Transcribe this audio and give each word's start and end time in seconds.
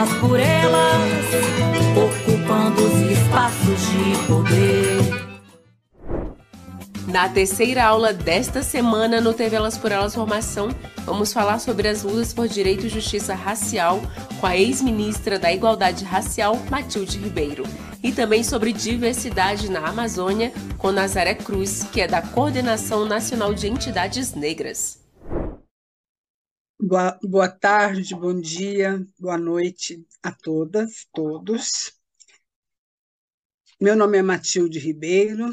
Elas 0.00 0.12
por 0.18 0.40
elas, 0.40 1.26
ocupando 1.94 2.82
os 2.82 3.10
espaços 3.10 3.80
de 3.90 4.26
poder. 4.26 5.20
Na 7.06 7.28
terceira 7.28 7.84
aula 7.84 8.12
desta 8.12 8.62
semana 8.62 9.20
no 9.20 9.34
TV 9.34 9.56
Elas 9.56 9.76
por 9.76 9.92
Elas 9.92 10.14
Formação, 10.14 10.70
vamos 11.04 11.34
falar 11.34 11.58
sobre 11.58 11.86
as 11.86 12.02
lutas 12.02 12.32
por 12.32 12.48
direito 12.48 12.86
e 12.86 12.88
justiça 12.88 13.34
racial 13.34 14.00
com 14.40 14.46
a 14.46 14.56
ex-ministra 14.56 15.38
da 15.38 15.52
Igualdade 15.52 16.04
Racial, 16.04 16.56
Matilde 16.70 17.18
Ribeiro. 17.18 17.64
E 18.02 18.10
também 18.10 18.42
sobre 18.42 18.72
diversidade 18.72 19.70
na 19.70 19.80
Amazônia, 19.80 20.50
com 20.78 20.90
Nazaré 20.90 21.34
Cruz, 21.34 21.86
que 21.92 22.00
é 22.00 22.06
da 22.06 22.22
Coordenação 22.22 23.04
Nacional 23.04 23.52
de 23.52 23.66
Entidades 23.66 24.32
Negras. 24.34 24.99
Boa, 26.82 27.18
boa 27.22 27.48
tarde, 27.48 28.14
bom 28.14 28.40
dia, 28.40 29.06
boa 29.18 29.36
noite 29.36 30.02
a 30.22 30.32
todas, 30.32 31.06
todos. 31.12 31.92
Meu 33.78 33.94
nome 33.94 34.16
é 34.16 34.22
Matilde 34.22 34.78
Ribeiro, 34.78 35.50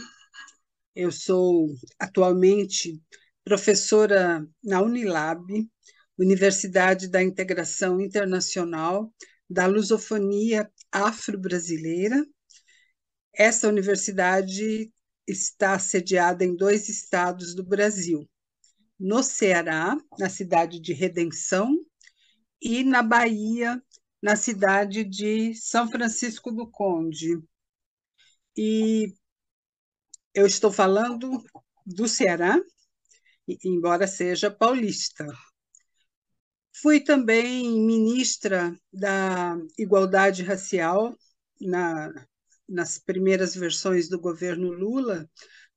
eu 0.96 1.12
sou 1.12 1.76
atualmente 2.00 3.02
professora 3.44 4.48
na 4.64 4.82
Unilab, 4.82 5.70
Universidade 6.18 7.10
da 7.10 7.22
Integração 7.22 8.00
Internacional 8.00 9.14
da 9.50 9.66
Lusofonia 9.66 10.72
Afro-Brasileira. 10.90 12.26
Essa 13.34 13.68
universidade 13.68 14.94
está 15.28 15.78
sediada 15.78 16.46
em 16.46 16.56
dois 16.56 16.88
estados 16.88 17.54
do 17.54 17.66
Brasil, 17.66 18.26
no 19.00 19.22
Ceará, 19.22 19.98
na 20.18 20.30
cidade 20.30 20.80
de 20.80 20.94
Redenção, 20.94 21.76
e 22.62 22.84
na 22.84 23.04
Bahia, 23.04 23.82
na 24.22 24.36
cidade 24.36 25.04
de 25.04 25.54
São 25.54 25.90
Francisco 25.90 26.52
do 26.52 26.70
Conde. 26.70 27.40
E 28.56 29.14
eu 30.34 30.46
estou 30.46 30.72
falando 30.72 31.44
do 31.86 32.08
Ceará, 32.08 32.60
embora 33.64 34.08
seja 34.08 34.50
paulista. 34.50 35.26
Fui 36.82 37.00
também 37.00 37.80
ministra 37.86 38.76
da 38.92 39.56
Igualdade 39.78 40.44
Racial 40.44 41.16
na, 41.60 42.28
nas 42.68 43.00
primeiras 43.00 43.56
versões 43.56 44.10
do 44.10 44.20
governo 44.20 44.72
Lula, 44.72 45.30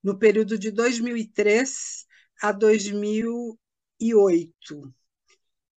no 0.02 0.19
período 0.19 0.58
de 0.58 0.70
2003 0.70 2.06
a 2.42 2.52
2008. 2.52 4.94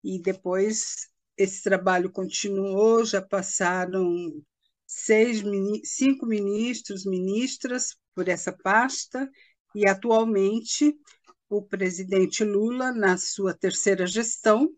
E 0.02 0.20
depois 0.20 1.08
esse 1.36 1.62
trabalho 1.62 2.10
continuou, 2.10 3.04
já 3.04 3.20
passaram 3.20 4.42
seis, 4.86 5.42
cinco 5.84 6.26
ministros, 6.26 7.04
ministras 7.04 7.96
por 8.14 8.28
essa 8.28 8.52
pasta, 8.52 9.28
e 9.74 9.88
atualmente 9.88 10.96
o 11.48 11.62
presidente 11.62 12.44
Lula, 12.44 12.92
na 12.92 13.16
sua 13.16 13.54
terceira 13.54 14.06
gestão, 14.06 14.72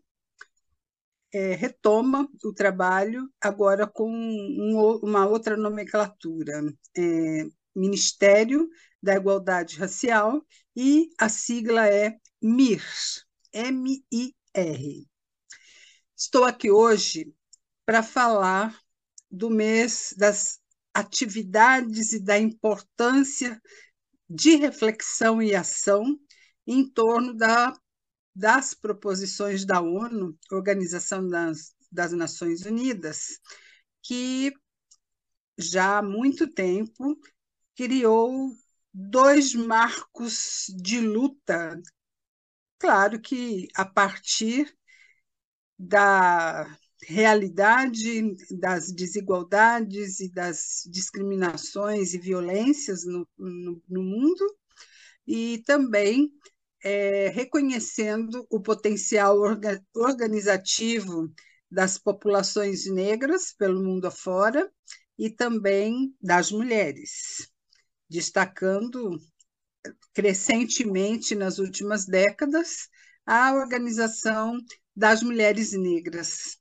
é, 1.31 1.53
retoma 1.53 2.27
o 2.43 2.53
trabalho 2.53 3.29
agora 3.39 3.85
com 3.85 4.09
um, 4.09 4.99
uma 5.03 5.27
outra 5.27 5.55
nomenclatura, 5.55 6.63
é, 6.97 7.43
Ministério 7.75 8.67
da 9.01 9.15
Igualdade 9.15 9.77
Racial, 9.77 10.45
e 10.75 11.09
a 11.17 11.29
sigla 11.29 11.87
é 11.87 12.17
MIR, 12.41 12.83
M-I-R. 13.53 15.07
Estou 16.15 16.43
aqui 16.45 16.71
hoje 16.71 17.33
para 17.85 18.01
falar 18.03 18.79
do 19.29 19.49
mês 19.49 20.13
das 20.17 20.59
atividades 20.93 22.13
e 22.13 22.19
da 22.19 22.39
importância 22.39 23.61
de 24.29 24.55
reflexão 24.55 25.41
e 25.41 25.55
ação 25.55 26.19
em 26.65 26.87
torno 26.87 27.33
da, 27.33 27.73
das 28.35 28.73
proposições 28.73 29.65
da 29.65 29.79
ONU, 29.79 30.37
Organização 30.51 31.27
das, 31.27 31.73
das 31.91 32.11
Nações 32.11 32.65
Unidas, 32.65 33.39
que 34.01 34.53
já 35.57 35.99
há 35.99 36.01
muito 36.03 36.47
tempo 36.47 37.17
criou 37.75 38.51
dois 38.99 39.53
marcos 39.53 40.73
de 40.75 40.99
luta. 40.99 41.79
Claro 42.79 43.21
que 43.21 43.67
a 43.75 43.85
partir 43.85 44.75
da 45.77 46.65
realidade 47.03 48.35
das 48.59 48.91
desigualdades 48.91 50.19
e 50.19 50.31
das 50.33 50.81
discriminações 50.87 52.15
e 52.15 52.17
violências 52.17 53.05
no, 53.05 53.27
no, 53.37 53.81
no 53.87 54.01
mundo, 54.01 54.57
e 55.27 55.59
também 55.67 56.31
é, 56.83 57.29
reconhecendo 57.29 58.47
o 58.49 58.59
potencial 58.59 59.37
orga, 59.37 59.79
organizativo 59.95 61.31
das 61.69 61.99
populações 61.99 62.87
negras 62.87 63.53
pelo 63.53 63.83
mundo 63.83 64.07
afora 64.07 64.71
e 65.19 65.29
também 65.29 66.15
das 66.19 66.51
mulheres 66.51 67.51
destacando 68.09 69.19
crescentemente 70.13 71.35
nas 71.35 71.59
últimas 71.59 72.05
décadas 72.05 72.89
a 73.25 73.53
Organização 73.53 74.59
das 74.95 75.21
Mulheres 75.21 75.73
Negras. 75.73 76.57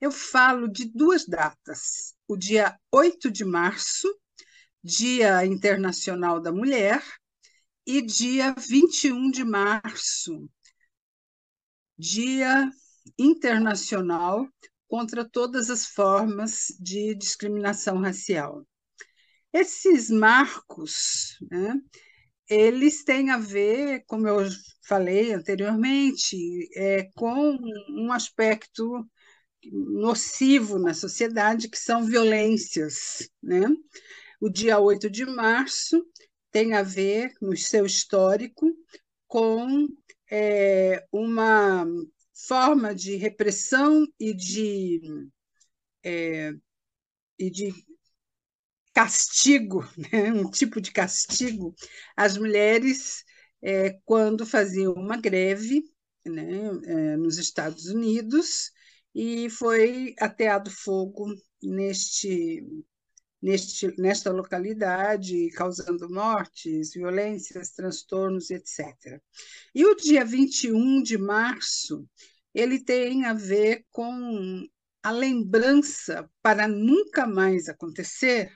Eu 0.00 0.10
falo 0.10 0.68
de 0.68 0.84
duas 0.86 1.26
datas: 1.26 2.14
o 2.28 2.36
dia 2.36 2.78
8 2.92 3.30
de 3.30 3.44
março, 3.44 4.08
Dia 4.82 5.44
Internacional 5.44 6.40
da 6.40 6.52
Mulher, 6.52 7.02
e 7.86 8.00
dia 8.00 8.54
21 8.56 9.30
de 9.30 9.44
março, 9.44 10.48
Dia 11.98 12.70
Internacional 13.18 14.48
contra 14.88 15.24
todas 15.24 15.70
as 15.70 15.86
formas 15.86 16.66
de 16.80 17.14
discriminação 17.14 18.00
racial. 18.00 18.66
Esses 19.52 20.10
marcos, 20.10 21.36
né, 21.50 21.74
eles 22.48 23.04
têm 23.04 23.30
a 23.30 23.38
ver, 23.38 24.04
como 24.06 24.26
eu 24.28 24.48
falei 24.86 25.32
anteriormente, 25.32 26.36
é, 26.74 27.04
com 27.14 27.58
um 27.88 28.12
aspecto 28.12 29.08
nocivo 29.72 30.78
na 30.78 30.94
sociedade, 30.94 31.68
que 31.68 31.78
são 31.78 32.04
violências. 32.04 33.28
Né? 33.42 33.62
O 34.40 34.48
dia 34.48 34.78
8 34.78 35.08
de 35.10 35.24
março 35.26 36.04
tem 36.50 36.74
a 36.74 36.82
ver, 36.82 37.32
no 37.40 37.56
seu 37.56 37.86
histórico, 37.86 38.66
com 39.28 39.86
é, 40.30 41.06
uma 41.12 41.86
forma 42.48 42.94
de 42.94 43.16
repressão 43.16 44.06
e 44.18 44.34
de, 44.34 45.00
é, 46.02 46.52
e 47.38 47.50
de 47.50 47.72
castigo, 48.92 49.88
né? 50.12 50.32
um 50.32 50.50
tipo 50.50 50.80
de 50.80 50.92
castigo 50.92 51.74
às 52.16 52.36
mulheres 52.36 53.24
é, 53.62 53.98
quando 54.04 54.46
faziam 54.46 54.92
uma 54.94 55.16
greve 55.16 55.84
né, 56.24 56.70
é, 56.84 57.16
nos 57.16 57.38
Estados 57.38 57.86
Unidos 57.86 58.70
e 59.14 59.50
foi 59.50 60.14
ateado 60.18 60.70
fogo 60.70 61.34
neste, 61.62 62.64
neste, 63.42 63.94
nesta 63.98 64.30
localidade, 64.30 65.50
causando 65.50 66.08
mortes, 66.08 66.92
violências, 66.92 67.70
transtornos, 67.70 68.50
etc. 68.50 69.20
E 69.74 69.84
o 69.84 69.94
dia 69.96 70.24
21 70.24 71.02
de 71.02 71.18
março, 71.18 72.06
ele 72.54 72.82
tem 72.82 73.24
a 73.24 73.34
ver 73.34 73.84
com 73.90 74.64
a 75.02 75.10
lembrança, 75.10 76.28
para 76.42 76.68
nunca 76.68 77.26
mais 77.26 77.68
acontecer, 77.68 78.52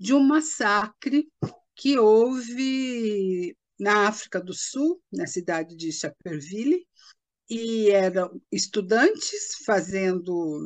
de 0.00 0.14
um 0.14 0.20
massacre 0.20 1.30
que 1.76 1.98
houve 1.98 3.54
na 3.78 4.08
África 4.08 4.40
do 4.40 4.54
Sul, 4.54 4.98
na 5.12 5.26
cidade 5.26 5.76
de 5.76 5.92
Chaperville, 5.92 6.86
e 7.50 7.90
eram 7.90 8.40
estudantes 8.50 9.56
fazendo 9.66 10.58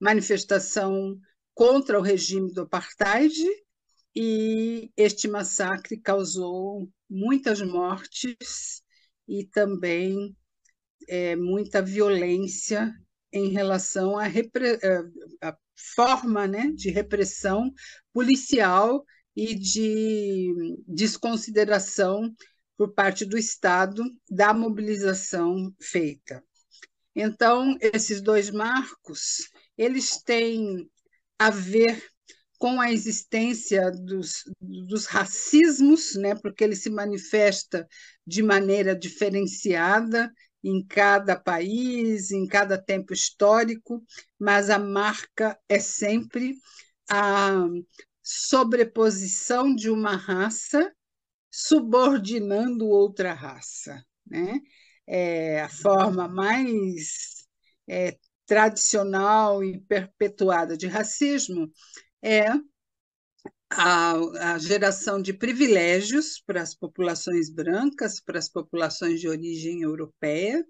manifestação 0.00 1.18
contra 1.52 1.98
o 1.98 2.02
regime 2.02 2.52
do 2.54 2.62
apartheid, 2.62 3.34
e 4.16 4.90
este 4.96 5.28
massacre 5.28 6.00
causou 6.00 6.90
muitas 7.10 7.60
mortes 7.60 8.82
e 9.28 9.44
também 9.44 10.34
é, 11.06 11.36
muita 11.36 11.82
violência 11.82 12.94
em 13.34 13.48
relação 13.48 14.16
à, 14.16 14.26
à 15.42 15.56
forma 15.94 16.46
né, 16.46 16.70
de 16.72 16.88
repressão 16.88 17.70
policial 18.12 19.04
e 19.34 19.56
de 19.56 20.76
desconsideração 20.86 22.32
por 22.76 22.94
parte 22.94 23.24
do 23.24 23.36
Estado 23.36 24.04
da 24.30 24.54
mobilização 24.54 25.74
feita. 25.80 26.42
Então, 27.14 27.76
esses 27.80 28.20
dois 28.20 28.50
marcos, 28.50 29.50
eles 29.76 30.22
têm 30.22 30.88
a 31.38 31.50
ver 31.50 32.02
com 32.56 32.80
a 32.80 32.92
existência 32.92 33.90
dos, 33.90 34.44
dos 34.60 35.06
racismos, 35.06 36.14
né, 36.14 36.34
porque 36.36 36.62
ele 36.62 36.76
se 36.76 36.88
manifesta 36.88 37.86
de 38.24 38.42
maneira 38.42 38.96
diferenciada 38.96 40.32
em 40.64 40.84
cada 40.84 41.36
país, 41.36 42.30
em 42.30 42.46
cada 42.46 42.78
tempo 42.78 43.12
histórico, 43.12 44.02
mas 44.38 44.70
a 44.70 44.78
marca 44.78 45.58
é 45.68 45.78
sempre 45.78 46.54
a 47.08 47.66
sobreposição 48.22 49.74
de 49.74 49.90
uma 49.90 50.16
raça 50.16 50.90
subordinando 51.50 52.88
outra 52.88 53.34
raça. 53.34 54.02
Né? 54.26 54.60
É 55.06 55.60
a 55.60 55.68
forma 55.68 56.26
mais 56.26 57.46
é, 57.86 58.16
tradicional 58.46 59.62
e 59.62 59.78
perpetuada 59.80 60.76
de 60.76 60.86
racismo 60.86 61.70
é 62.22 62.46
a, 63.70 64.14
a, 64.54 64.58
geração 64.58 65.20
de 65.20 65.32
privilégios 65.32 66.40
para 66.46 66.62
as 66.62 66.74
populações 66.74 67.50
brancas, 67.50 68.20
para 68.20 68.38
as 68.38 68.48
populações 68.48 69.20
de 69.20 69.28
origem 69.28 69.82
europeia, 69.82 70.64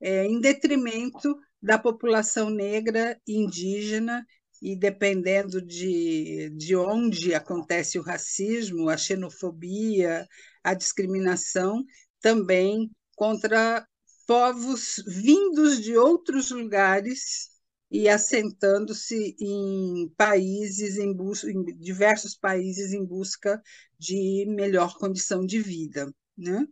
é, 0.00 0.24
em 0.26 0.40
detrimento 0.40 1.36
da 1.60 1.78
população 1.78 2.50
negra 2.50 3.18
indígena 3.26 4.24
e 4.62 4.76
dependendo 4.76 5.60
de, 5.60 6.50
de 6.56 6.76
onde 6.76 7.34
acontece 7.34 7.98
o 7.98 8.02
racismo, 8.02 8.88
a 8.88 8.96
xenofobia, 8.96 10.26
a 10.62 10.74
discriminação, 10.74 11.84
também 12.20 12.90
contra 13.14 13.86
povos 14.26 15.02
vindos 15.06 15.80
de 15.80 15.96
outros 15.96 16.50
lugares 16.50 17.55
e 17.90 18.08
assentando-se 18.08 19.36
em 19.40 20.08
países 20.16 20.98
em, 20.98 21.12
busca, 21.14 21.50
em 21.50 21.64
diversos 21.78 22.36
países 22.36 22.92
em 22.92 23.04
busca 23.04 23.62
de 23.98 24.44
melhor 24.48 24.96
condição 24.98 25.44
de 25.46 25.60
vida, 25.60 26.12
né? 26.36 26.66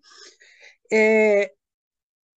É, 0.93 1.53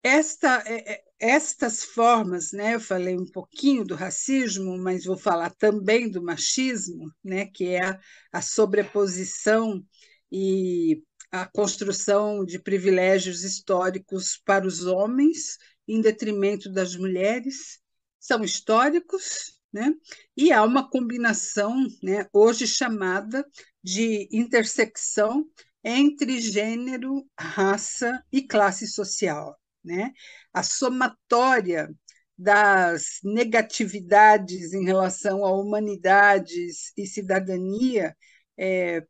esta 0.03 0.63
é, 0.65 0.93
é 0.93 1.07
estas 1.19 1.83
formas, 1.83 2.51
né, 2.51 2.75
eu 2.75 2.79
falei 2.79 3.17
um 3.17 3.25
pouquinho 3.25 3.83
do 3.83 3.95
racismo, 3.95 4.77
mas 4.77 5.05
vou 5.05 5.17
falar 5.17 5.49
também 5.55 6.09
do 6.09 6.21
machismo, 6.21 7.11
né, 7.23 7.47
que 7.47 7.69
é 7.69 7.83
a, 7.83 7.99
a 8.31 8.41
sobreposição 8.41 9.83
e 10.31 11.01
a 11.31 11.45
construção 11.45 12.45
de 12.45 12.59
privilégios 12.59 13.43
históricos 13.43 14.39
para 14.45 14.67
os 14.67 14.85
homens 14.85 15.57
em 15.87 16.01
detrimento 16.01 16.71
das 16.71 16.95
mulheres, 16.95 17.79
são 18.19 18.43
históricos, 18.43 19.59
né? 19.71 19.93
E 20.35 20.51
há 20.51 20.63
uma 20.63 20.89
combinação, 20.89 21.85
né, 22.01 22.27
hoje 22.33 22.67
chamada 22.67 23.45
de 23.83 24.27
intersecção 24.31 25.45
entre 25.83 26.41
gênero, 26.41 27.25
raça 27.37 28.23
e 28.31 28.41
classe 28.41 28.87
social 28.87 29.57
né? 29.87 30.13
A 30.53 30.61
somatória 30.61 31.89
das 32.37 33.19
negatividades 33.23 34.73
em 34.73 34.85
relação 34.85 35.43
a 35.45 35.51
humanidades 35.51 36.91
e 36.95 37.07
cidadania, 37.07 38.15
é, 38.57 39.03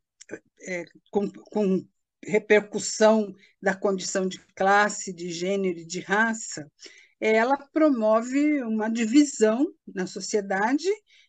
é, 0.68 0.86
com, 1.12 1.30
com 1.30 1.86
repercussão 2.24 3.34
da 3.62 3.76
condição 3.76 4.28
de 4.28 4.40
classe, 4.56 5.12
de 5.14 5.30
gênero 5.30 5.80
e 5.80 5.86
de 5.86 6.00
raça, 6.00 6.72
ela 7.20 7.58
promove 7.58 8.62
uma 8.64 8.90
divisão 8.90 9.68
na 9.88 10.06
sociedade 10.06 10.88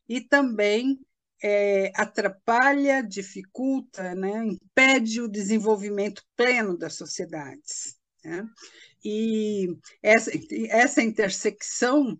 e 0.08 0.20
também 0.20 0.98
é, 1.42 1.92
atrapalha, 1.94 3.02
dificulta, 3.02 4.14
né, 4.14 4.44
impede 4.46 5.20
o 5.20 5.28
desenvolvimento 5.28 6.22
pleno 6.36 6.76
das 6.76 6.94
sociedades. 6.94 7.96
Né? 8.24 8.46
E 9.04 9.76
essa, 10.02 10.30
essa 10.68 11.02
intersecção, 11.02 12.18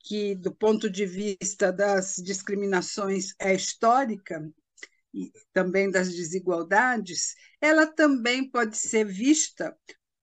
que 0.00 0.34
do 0.34 0.54
ponto 0.54 0.88
de 0.88 1.04
vista 1.04 1.70
das 1.70 2.14
discriminações 2.16 3.34
é 3.38 3.54
histórica, 3.54 4.42
e 5.12 5.32
também 5.52 5.90
das 5.90 6.14
desigualdades, 6.14 7.34
ela 7.60 7.86
também 7.86 8.48
pode 8.48 8.76
ser 8.76 9.04
vista 9.04 9.76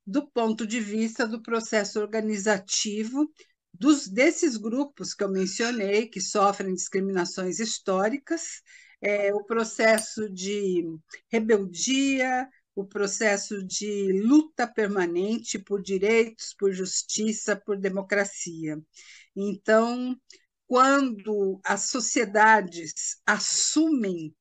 do 0.05 0.27
ponto 0.27 0.65
de 0.67 0.79
vista 0.79 1.27
do 1.27 1.41
processo 1.41 1.99
organizativo 1.99 3.31
dos, 3.73 4.07
desses 4.07 4.57
grupos 4.57 5.13
que 5.13 5.23
eu 5.23 5.29
mencionei, 5.29 6.07
que 6.07 6.21
sofrem 6.21 6.73
discriminações 6.73 7.59
históricas, 7.59 8.61
é, 9.01 9.33
o 9.33 9.43
processo 9.43 10.29
de 10.29 10.83
rebeldia, 11.29 12.47
o 12.75 12.85
processo 12.85 13.63
de 13.65 14.21
luta 14.21 14.67
permanente 14.67 15.57
por 15.57 15.81
direitos, 15.81 16.53
por 16.57 16.73
justiça, 16.73 17.55
por 17.55 17.77
democracia. 17.77 18.77
Então, 19.35 20.15
quando 20.67 21.59
as 21.63 21.89
sociedades 21.89 23.17
assumem 23.25 24.35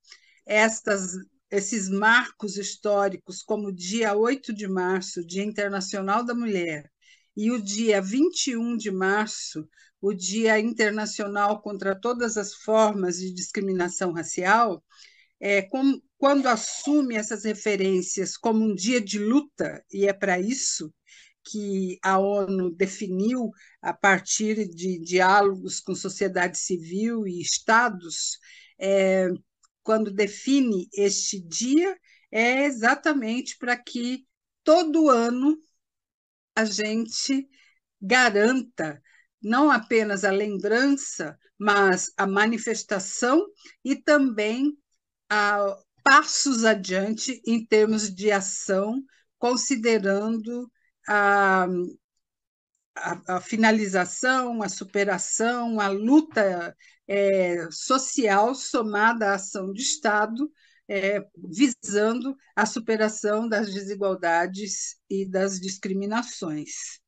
estas, 0.46 1.12
esses 1.54 1.88
marcos 1.88 2.56
históricos, 2.56 3.42
como 3.42 3.68
o 3.68 3.74
dia 3.74 4.14
8 4.16 4.52
de 4.52 4.66
março, 4.66 5.24
Dia 5.24 5.44
Internacional 5.44 6.24
da 6.24 6.34
Mulher, 6.34 6.90
e 7.36 7.50
o 7.50 7.62
dia 7.62 8.02
21 8.02 8.76
de 8.76 8.90
março, 8.90 9.68
o 10.00 10.12
Dia 10.12 10.58
Internacional 10.58 11.62
contra 11.62 11.98
todas 11.98 12.36
as 12.36 12.54
formas 12.54 13.18
de 13.18 13.32
discriminação 13.32 14.12
racial, 14.12 14.82
é, 15.40 15.62
com, 15.62 16.00
quando 16.18 16.46
assume 16.46 17.14
essas 17.14 17.44
referências 17.44 18.36
como 18.36 18.64
um 18.64 18.74
dia 18.74 19.00
de 19.00 19.18
luta, 19.18 19.84
e 19.92 20.06
é 20.06 20.12
para 20.12 20.40
isso 20.40 20.92
que 21.44 21.98
a 22.02 22.18
ONU 22.18 22.70
definiu, 22.74 23.50
a 23.80 23.92
partir 23.92 24.68
de 24.68 24.98
diálogos 24.98 25.78
com 25.78 25.94
sociedade 25.94 26.58
civil 26.58 27.26
e 27.26 27.40
estados, 27.40 28.38
é, 28.78 29.28
quando 29.84 30.10
define 30.10 30.88
este 30.92 31.40
dia, 31.40 31.96
é 32.32 32.64
exatamente 32.64 33.56
para 33.58 33.76
que 33.76 34.26
todo 34.64 35.10
ano 35.10 35.56
a 36.56 36.64
gente 36.64 37.48
garanta 38.00 39.00
não 39.42 39.70
apenas 39.70 40.24
a 40.24 40.30
lembrança, 40.30 41.38
mas 41.58 42.12
a 42.16 42.26
manifestação 42.26 43.46
e 43.84 43.94
também 43.94 44.76
a 45.28 45.76
passos 46.02 46.64
adiante 46.64 47.40
em 47.46 47.64
termos 47.64 48.14
de 48.14 48.30
ação, 48.30 49.02
considerando 49.38 50.70
a, 51.08 51.66
a, 52.96 53.36
a 53.36 53.40
finalização, 53.40 54.62
a 54.62 54.68
superação, 54.68 55.80
a 55.80 55.88
luta 55.88 56.74
é, 57.06 57.68
social 57.70 58.54
somada 58.54 59.30
à 59.30 59.34
ação 59.34 59.72
de 59.72 59.82
Estado 59.82 60.50
é, 60.88 61.26
visando 61.36 62.36
a 62.54 62.66
superação 62.66 63.48
das 63.48 63.72
desigualdades 63.72 64.96
e 65.08 65.24
das 65.24 65.58
discriminações. 65.58 67.00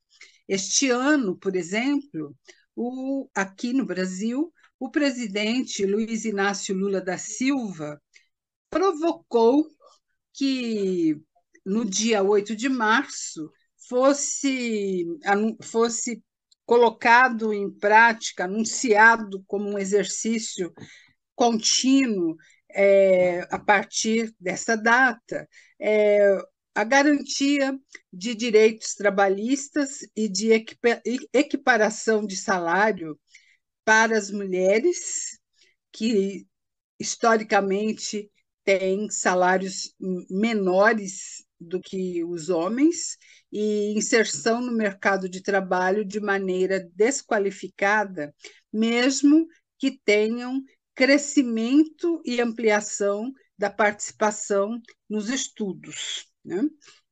Este 0.48 0.90
ano, 0.90 1.36
por 1.36 1.56
exemplo, 1.56 2.34
o, 2.74 3.28
aqui 3.34 3.72
no 3.72 3.84
Brasil, 3.84 4.52
o 4.78 4.90
presidente 4.90 5.84
Luiz 5.84 6.24
Inácio 6.24 6.74
Lula 6.74 7.00
da 7.00 7.18
Silva 7.18 8.00
provocou 8.70 9.66
que 10.32 11.20
no 11.64 11.84
dia 11.84 12.22
8 12.22 12.54
de 12.54 12.68
março 12.68 13.50
fosse, 13.88 15.04
fosse 15.62 16.22
colocado 16.66 17.54
em 17.54 17.70
prática, 17.70 18.44
anunciado 18.44 19.42
como 19.46 19.70
um 19.70 19.78
exercício 19.78 20.74
contínuo 21.34 22.36
é, 22.70 23.46
a 23.50 23.58
partir 23.58 24.34
dessa 24.38 24.76
data, 24.76 25.48
é, 25.80 26.36
a 26.74 26.84
garantia 26.84 27.78
de 28.12 28.34
direitos 28.34 28.94
trabalhistas 28.94 30.00
e 30.14 30.28
de 30.28 30.50
equiparação 31.32 32.26
de 32.26 32.36
salário 32.36 33.18
para 33.84 34.18
as 34.18 34.30
mulheres, 34.30 35.38
que 35.92 36.46
historicamente 36.98 38.30
têm 38.64 39.08
salários 39.08 39.94
menores 40.28 41.45
do 41.58 41.80
que 41.80 42.22
os 42.24 42.48
homens, 42.48 43.16
e 43.50 43.92
inserção 43.96 44.60
no 44.60 44.72
mercado 44.72 45.28
de 45.28 45.42
trabalho 45.42 46.04
de 46.04 46.20
maneira 46.20 46.88
desqualificada, 46.94 48.34
mesmo 48.72 49.46
que 49.78 49.98
tenham 50.04 50.62
crescimento 50.94 52.20
e 52.24 52.40
ampliação 52.40 53.32
da 53.58 53.70
participação 53.70 54.80
nos 55.08 55.28
estudos. 55.28 56.26
Né? 56.44 56.62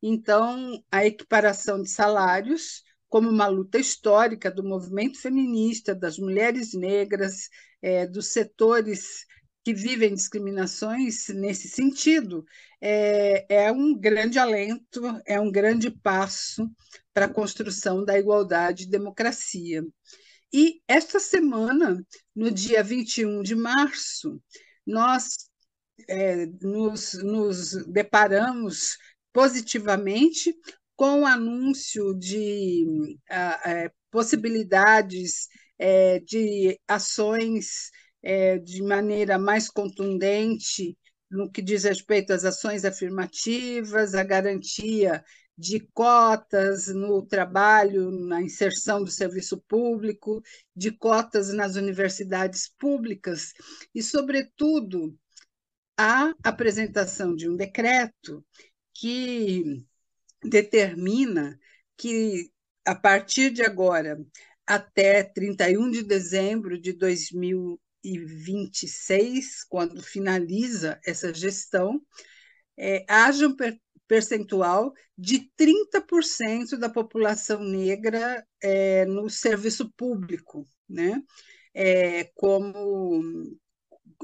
Então, 0.03 0.83
a 0.91 1.05
equiparação 1.07 1.83
de 1.83 1.91
salários, 1.91 2.83
como 3.09 3.29
uma 3.29 3.47
luta 3.47 3.79
histórica 3.79 4.51
do 4.51 4.65
movimento 4.65 5.21
feminista, 5.21 5.95
das 5.95 6.19
mulheres 6.19 6.75
negras, 6.75 7.49
é, 7.81 8.07
dos 8.07 8.33
setores 8.33 9.25
que 9.65 9.73
vivem 9.73 10.15
discriminações 10.15 11.29
nesse 11.29 11.69
sentido, 11.69 12.45
é, 12.81 13.47
é 13.49 13.73
um 13.73 13.99
grande 13.99 14.39
alento, 14.39 15.01
é 15.27 15.41
um 15.41 15.51
grande 15.51 15.91
passo 15.91 16.71
para 17.15 17.25
a 17.25 17.33
construção 17.33 18.05
da 18.05 18.19
igualdade 18.19 18.85
e 18.85 18.91
democracia. 18.91 19.83
E 20.53 20.83
esta 20.87 21.19
semana, 21.19 22.05
no 22.37 22.51
dia 22.51 22.83
21 22.83 23.43
de 23.43 23.55
março, 23.55 24.41
nós 24.87 25.35
é, 26.09 26.47
nos, 26.61 27.15
nos 27.15 27.73
deparamos 27.87 28.99
positivamente 29.33 30.55
com 30.95 31.23
o 31.23 31.27
anúncio 31.27 32.15
de 32.15 33.19
é, 33.31 33.91
possibilidades 34.11 35.49
é, 35.79 36.21
de 36.21 36.79
ações 36.87 37.91
é, 38.25 38.59
de 38.59 38.83
maneira 38.83 39.39
mais 39.39 39.69
contundente 39.69 40.97
no 41.31 41.51
que 41.51 41.61
diz 41.61 41.85
respeito 41.85 42.33
às 42.33 42.45
ações 42.45 42.85
afirmativas, 42.85 44.15
a 44.15 44.25
garantia 44.25 45.23
de 45.57 45.81
cotas 45.93 46.89
no 46.89 47.23
trabalho, 47.27 48.11
na 48.11 48.43
inserção 48.43 49.05
do 49.05 49.11
serviço 49.11 49.63
público, 49.69 50.43
de 50.75 50.91
cotas 50.91 51.53
nas 51.53 51.77
universidades 51.77 52.69
públicas. 52.79 53.53
E, 53.95 54.03
sobretudo, 54.03 55.17
a 55.97 56.33
apresentação 56.43 57.37
de 57.37 57.49
um 57.49 57.57
decreto 57.57 58.45
que 58.93 59.85
determina 60.43 61.59
que, 61.97 62.51
a 62.85 62.95
partir 62.95 63.51
de 63.51 63.63
agora, 63.63 64.19
até 64.67 65.23
31 65.23 65.91
de 65.91 66.03
dezembro 66.03 66.81
de 66.81 66.93
2026, 68.05 69.65
quando 69.65 70.03
finaliza 70.03 71.01
essa 71.05 71.33
gestão, 71.33 72.01
é, 72.77 73.05
haja 73.09 73.49
um 73.49 73.57
percentual 74.07 74.93
de 75.17 75.51
30% 75.57 76.77
da 76.77 76.91
população 76.91 77.63
negra 77.63 78.47
é, 78.63 79.07
no 79.07 79.31
serviço 79.31 79.91
público, 79.97 80.67
né? 80.89 81.23
É, 81.73 82.25
como 82.35 83.23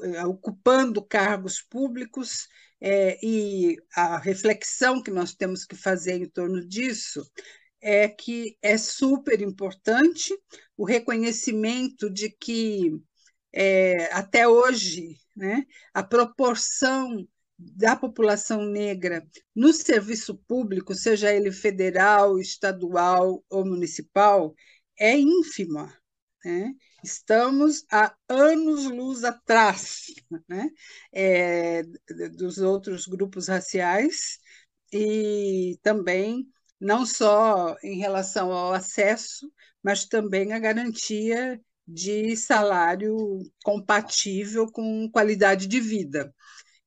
é, 0.02 0.24
ocupando 0.26 1.02
cargos 1.02 1.60
públicos 1.60 2.48
é, 2.80 3.18
e 3.24 3.76
a 3.94 4.18
reflexão 4.18 5.02
que 5.02 5.10
nós 5.10 5.34
temos 5.34 5.64
que 5.64 5.74
fazer 5.74 6.14
em 6.14 6.28
torno 6.28 6.64
disso 6.66 7.22
é 7.80 8.08
que 8.08 8.56
é 8.62 8.76
super 8.76 9.40
importante 9.40 10.34
o 10.76 10.84
reconhecimento 10.84 12.10
de 12.10 12.30
que 12.30 13.00
é, 13.52 14.12
até 14.12 14.46
hoje 14.46 15.16
né, 15.36 15.64
a 15.94 16.02
proporção 16.02 17.26
da 17.58 17.94
população 17.94 18.64
negra 18.64 19.26
no 19.54 19.72
serviço 19.72 20.34
público, 20.48 20.94
seja 20.94 21.32
ele 21.32 21.52
federal, 21.52 22.38
estadual 22.38 23.44
ou 23.50 23.64
municipal, 23.66 24.54
é 24.98 25.18
ínfima. 25.18 25.94
Né? 26.44 26.72
Estamos 27.04 27.84
há 27.92 28.14
anos-luz 28.28 29.24
atrás 29.24 30.06
né? 30.48 30.70
É, 31.12 31.82
dos 32.34 32.58
outros 32.58 33.06
grupos 33.06 33.48
raciais 33.48 34.38
e 34.92 35.78
também 35.82 36.48
não 36.80 37.04
só 37.04 37.76
em 37.82 37.98
relação 37.98 38.50
ao 38.52 38.72
acesso, 38.72 39.52
mas 39.82 40.06
também 40.06 40.52
a 40.52 40.58
garantia 40.58 41.60
de 41.92 42.36
salário 42.36 43.16
compatível 43.64 44.70
com 44.70 45.10
qualidade 45.10 45.66
de 45.66 45.80
vida. 45.80 46.34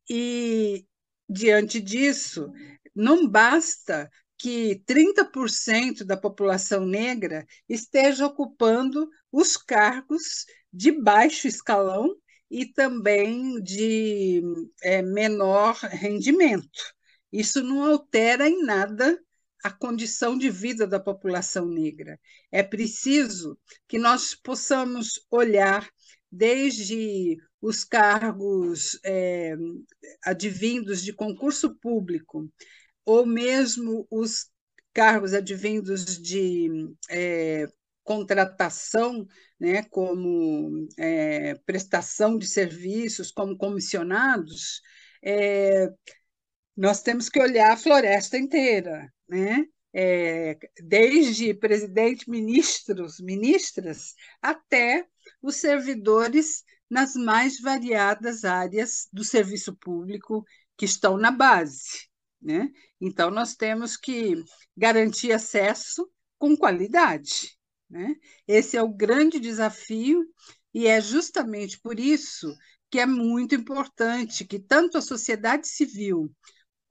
E, 0.10 0.86
diante 1.30 1.80
disso, 1.80 2.52
não 2.96 3.28
basta 3.28 4.10
que 4.38 4.84
30% 4.86 6.04
da 6.04 6.18
população 6.18 6.86
negra 6.86 7.46
esteja 7.68 8.26
ocupando 8.26 9.10
os 9.32 9.56
cargos 9.56 10.46
de 10.72 10.92
baixo 10.92 11.48
escalão 11.48 12.16
e 12.50 12.66
também 12.66 13.62
de 13.62 14.42
é, 14.82 15.02
menor 15.02 15.76
rendimento. 15.76 16.94
Isso 17.32 17.64
não 17.64 17.84
altera 17.84 18.48
em 18.48 18.64
nada 18.64 19.20
a 19.64 19.72
condição 19.72 20.38
de 20.38 20.50
vida 20.50 20.86
da 20.86 21.00
população 21.00 21.66
negra. 21.68 22.20
É 22.52 22.62
preciso 22.62 23.58
que 23.88 23.98
nós 23.98 24.36
possamos 24.36 25.26
olhar 25.32 25.90
desde 26.30 27.38
os 27.62 27.84
cargos 27.84 29.00
é, 29.06 29.56
advindos 30.26 31.02
de 31.02 31.14
concurso 31.14 31.76
público, 31.76 32.52
ou 33.06 33.26
mesmo 33.26 34.06
os 34.12 34.48
cargos 34.94 35.34
advindos 35.34 36.20
de 36.22 36.70
é, 37.10 37.66
contratação, 38.04 39.26
né, 39.60 39.84
como 39.84 40.88
é, 40.98 41.56
prestação 41.66 42.38
de 42.38 42.48
serviços, 42.48 43.32
como 43.32 43.58
comissionados, 43.58 44.82
é, 45.24 45.90
nós 46.76 47.02
temos 47.02 47.30
que 47.30 47.40
olhar 47.40 47.72
a 47.72 47.78
floresta 47.78 48.38
inteira, 48.38 49.08
né? 49.34 49.66
É, 49.96 50.58
desde 50.84 51.54
presidente, 51.54 52.30
ministros, 52.30 53.20
ministras, 53.20 54.16
até 54.42 55.08
os 55.42 55.56
servidores 55.58 56.64
nas 56.90 57.16
mais 57.16 57.60
variadas 57.60 58.44
áreas 58.44 59.08
do 59.12 59.24
serviço 59.24 59.76
público 59.76 60.44
que 60.78 60.86
estão 60.86 61.18
na 61.18 61.32
base. 61.32 62.08
Né? 62.42 62.70
Então, 63.00 63.30
nós 63.30 63.56
temos 63.56 63.96
que 63.96 64.44
garantir 64.76 65.32
acesso 65.32 66.10
com 66.38 66.56
qualidade. 66.58 67.58
Né? 67.90 68.16
Esse 68.48 68.78
é 68.78 68.82
o 68.82 68.94
grande 68.94 69.40
desafio, 69.40 70.24
e 70.74 70.88
é 70.88 71.00
justamente 71.00 71.80
por 71.80 72.00
isso 72.00 72.56
que 72.90 73.00
é 73.00 73.06
muito 73.06 73.56
importante 73.56 74.46
que 74.46 74.60
tanto 74.60 74.98
a 74.98 75.02
sociedade 75.02 75.68
civil 75.68 76.32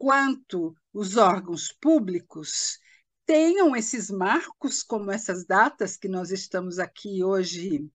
quanto 0.02 0.74
os 0.92 1.16
órgãos 1.16 1.72
públicos 1.80 2.80
tenham 3.24 3.76
esses 3.76 4.10
marcos, 4.10 4.82
como 4.82 5.12
essas 5.12 5.46
datas 5.46 5.96
que 5.96 6.08
nós 6.08 6.32
estamos 6.32 6.80
aqui 6.80 7.22
hoje 7.22 7.88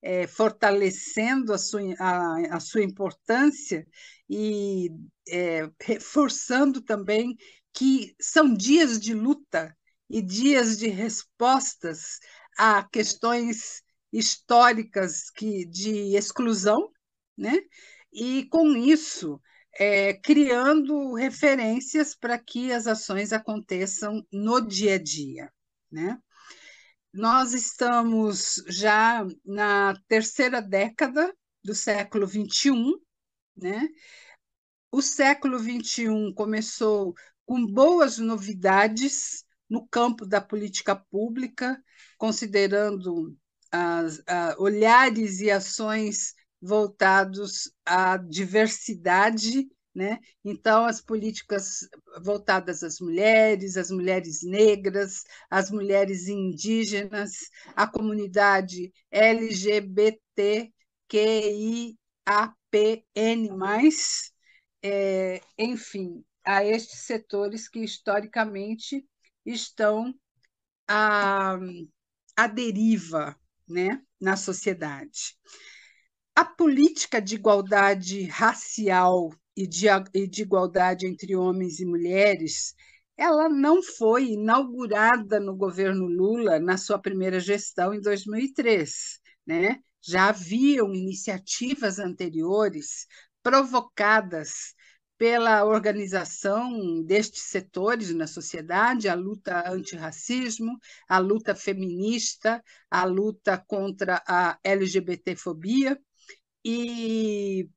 é, 0.00 0.26
fortalecendo 0.26 1.52
a 1.52 1.58
sua, 1.58 1.82
a, 1.98 2.56
a 2.56 2.60
sua 2.60 2.82
importância 2.82 3.86
e 4.26 4.88
é, 5.28 5.70
reforçando 5.82 6.80
também 6.80 7.36
que 7.74 8.16
são 8.18 8.54
dias 8.54 8.98
de 8.98 9.12
luta 9.12 9.76
e 10.08 10.22
dias 10.22 10.78
de 10.78 10.88
respostas 10.88 12.20
a 12.56 12.82
questões 12.84 13.82
históricas 14.10 15.28
que, 15.28 15.66
de 15.66 16.16
exclusão, 16.16 16.90
né? 17.36 17.60
e 18.10 18.46
com 18.46 18.74
isso 18.74 19.38
é, 19.78 20.14
criando 20.14 21.14
referências 21.14 22.14
para 22.14 22.38
que 22.38 22.72
as 22.72 22.86
ações 22.86 23.32
aconteçam 23.32 24.26
no 24.32 24.60
dia 24.60 24.94
a 24.94 24.98
dia. 24.98 25.52
Né? 25.90 26.18
Nós 27.12 27.52
estamos 27.52 28.62
já 28.68 29.26
na 29.44 29.94
terceira 30.06 30.60
década 30.60 31.34
do 31.62 31.74
século 31.74 32.26
XXI, 32.26 32.72
né? 33.56 33.88
O 34.92 35.02
século 35.02 35.58
XXI 35.58 36.32
começou 36.34 37.14
com 37.44 37.64
boas 37.66 38.18
novidades 38.18 39.44
no 39.68 39.86
campo 39.86 40.26
da 40.26 40.40
política 40.40 40.96
pública, 40.96 41.80
considerando 42.18 43.36
as, 43.70 44.20
a, 44.26 44.56
olhares 44.58 45.40
e 45.40 45.50
ações 45.50 46.34
voltados 46.60 47.72
à 47.84 48.16
diversidade, 48.16 49.68
né? 49.94 50.18
Então, 50.44 50.84
as 50.86 51.00
políticas 51.00 51.88
voltadas 52.22 52.82
às 52.82 53.00
mulheres, 53.00 53.76
às 53.76 53.90
mulheres 53.90 54.42
negras, 54.42 55.24
às 55.48 55.70
mulheres 55.70 56.28
indígenas, 56.28 57.32
à 57.74 57.86
comunidade 57.86 58.92
LGBTQIAPN+, 59.10 60.70
é, 64.82 65.40
enfim, 65.58 66.24
a 66.44 66.64
estes 66.64 67.00
setores 67.00 67.68
que 67.68 67.80
historicamente 67.80 69.04
estão 69.44 70.14
à, 70.86 71.58
à 72.36 72.46
deriva 72.46 73.36
né, 73.68 74.02
na 74.20 74.36
sociedade. 74.36 75.36
A 76.40 76.44
política 76.46 77.20
de 77.20 77.34
igualdade 77.34 78.22
racial 78.24 79.30
e 79.54 79.66
de, 79.66 79.88
e 80.14 80.26
de 80.26 80.40
igualdade 80.40 81.06
entre 81.06 81.36
homens 81.36 81.80
e 81.80 81.84
mulheres 81.84 82.74
ela 83.14 83.46
não 83.46 83.82
foi 83.82 84.30
inaugurada 84.30 85.38
no 85.38 85.54
governo 85.54 86.06
Lula 86.06 86.58
na 86.58 86.78
sua 86.78 86.98
primeira 86.98 87.38
gestão 87.38 87.92
em 87.92 88.00
2003. 88.00 89.20
Né? 89.46 89.80
Já 90.00 90.30
haviam 90.30 90.94
iniciativas 90.94 91.98
anteriores 91.98 93.06
provocadas 93.42 94.74
pela 95.18 95.66
organização 95.66 97.02
destes 97.02 97.42
setores 97.42 98.14
na 98.14 98.26
sociedade, 98.26 99.10
a 99.10 99.14
luta 99.14 99.70
antirracismo, 99.70 100.78
a 101.06 101.18
luta 101.18 101.54
feminista, 101.54 102.64
a 102.90 103.04
luta 103.04 103.58
contra 103.58 104.22
a 104.26 104.58
LGBTfobia, 104.64 106.00
e 106.64 107.68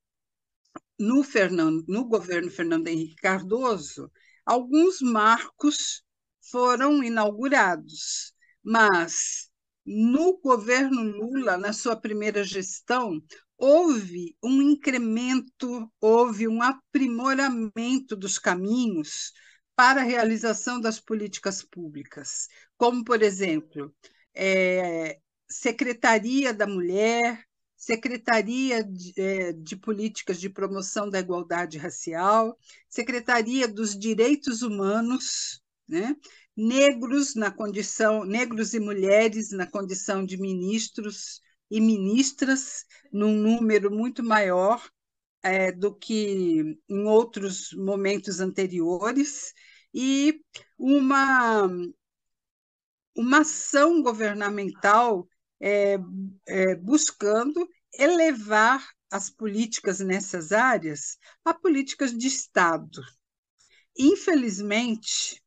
no, 0.99 1.23
Fernando, 1.23 1.83
no 1.87 2.05
governo 2.05 2.49
Fernando 2.51 2.87
Henrique 2.87 3.15
Cardoso, 3.15 4.11
alguns 4.45 5.01
marcos 5.01 6.03
foram 6.41 7.03
inaugurados, 7.03 8.33
mas 8.63 9.49
no 9.85 10.37
governo 10.39 11.01
Lula, 11.01 11.57
na 11.57 11.73
sua 11.73 11.95
primeira 11.95 12.43
gestão, 12.43 13.21
houve 13.57 14.35
um 14.43 14.61
incremento, 14.61 15.91
houve 15.99 16.47
um 16.47 16.61
aprimoramento 16.61 18.15
dos 18.15 18.39
caminhos 18.39 19.31
para 19.75 20.01
a 20.01 20.03
realização 20.03 20.79
das 20.79 20.99
políticas 20.99 21.63
públicas, 21.63 22.47
como, 22.77 23.03
por 23.03 23.21
exemplo, 23.21 23.93
é, 24.33 25.19
Secretaria 25.49 26.53
da 26.53 26.67
Mulher, 26.67 27.43
Secretaria 27.83 28.81
de, 28.81 29.13
é, 29.17 29.51
de, 29.51 29.75
Políticas 29.75 30.39
de 30.39 30.49
Promoção 30.49 31.09
da 31.09 31.19
Igualdade 31.19 31.77
Racial, 31.77 32.57
Secretaria 32.87 33.67
dos 33.67 33.99
Direitos 33.99 34.61
Humanos, 34.61 35.61
né? 35.85 36.15
negros 36.55 37.35
na 37.35 37.51
condição, 37.51 38.23
negros 38.23 38.73
e 38.73 38.79
mulheres 38.79 39.51
na 39.51 39.67
condição 39.67 40.25
de 40.25 40.37
ministros 40.37 41.41
e 41.69 41.81
ministras 41.81 42.85
num 43.11 43.35
número 43.35 43.91
muito 43.91 44.23
maior 44.23 44.81
é, 45.43 45.69
do 45.69 45.93
que 45.93 46.79
em 46.87 47.05
outros 47.05 47.73
momentos 47.73 48.39
anteriores, 48.39 49.53
e 49.93 50.39
uma, 50.77 51.67
uma 53.13 53.39
ação 53.39 54.01
governamental 54.01 55.27
é, 55.65 55.97
é, 56.45 56.75
buscando 56.75 57.65
elevar 57.97 58.85
as 59.09 59.29
políticas 59.29 59.99
nessas 60.01 60.51
áreas 60.51 61.17
a 61.45 61.53
políticas 61.53 62.11
de 62.11 62.27
Estado. 62.27 63.01
Infelizmente, 63.97 65.41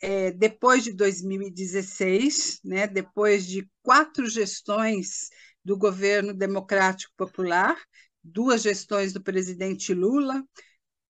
é, 0.00 0.30
depois 0.30 0.84
de 0.84 0.92
2016, 0.92 2.60
né, 2.62 2.86
depois 2.86 3.46
de 3.46 3.68
quatro 3.82 4.28
gestões 4.28 5.28
do 5.64 5.76
governo 5.76 6.32
democrático 6.32 7.12
popular, 7.16 7.76
duas 8.22 8.62
gestões 8.62 9.12
do 9.12 9.20
presidente 9.20 9.92
Lula, 9.92 10.44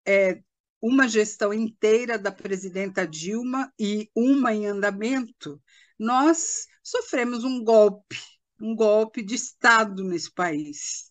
é, 0.07 0.41
uma 0.81 1.07
gestão 1.07 1.53
inteira 1.53 2.19
da 2.19 2.33
presidenta 2.33 3.07
Dilma 3.07 3.71
e 3.79 4.09
uma 4.15 4.55
em 4.55 4.67
andamento, 4.67 5.61
nós 5.99 6.67
sofremos 6.83 7.45
um 7.45 7.63
golpe, 7.63 8.17
um 8.61 8.75
golpe 8.75 9.23
de 9.23 9.35
Estado 9.35 10.03
nesse 10.05 10.33
país, 10.33 11.11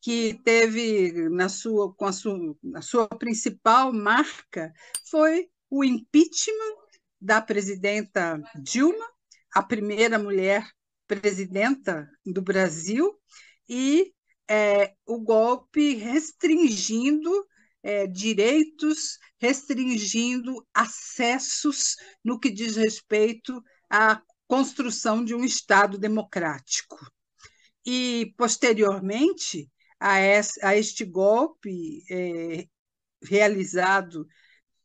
que 0.00 0.40
teve 0.44 1.28
na 1.30 1.48
sua, 1.48 1.92
com 1.94 2.04
a 2.04 2.12
sua, 2.12 2.38
a 2.74 2.82
sua 2.82 3.08
principal 3.08 3.92
marca 3.92 4.72
foi 5.10 5.48
o 5.70 5.84
impeachment 5.84 6.76
da 7.20 7.40
presidenta 7.40 8.40
Dilma, 8.62 9.06
a 9.54 9.62
primeira 9.62 10.18
mulher 10.18 10.66
presidenta 11.06 12.08
do 12.24 12.42
Brasil 12.42 13.12
e 13.68 14.12
é, 14.48 14.94
o 15.04 15.20
golpe 15.20 15.94
restringindo 15.94 17.30
é, 17.82 18.06
direitos, 18.06 19.18
restringindo 19.38 20.66
acessos 20.74 21.96
no 22.24 22.38
que 22.38 22.50
diz 22.50 22.76
respeito 22.76 23.62
à 23.88 24.20
construção 24.46 25.24
de 25.24 25.34
um 25.34 25.44
Estado 25.44 25.98
democrático. 25.98 26.98
E, 27.84 28.34
posteriormente 28.36 29.70
a, 30.00 30.16
a 30.62 30.76
este 30.76 31.04
golpe 31.04 32.02
é, 32.10 32.66
realizado 33.22 34.26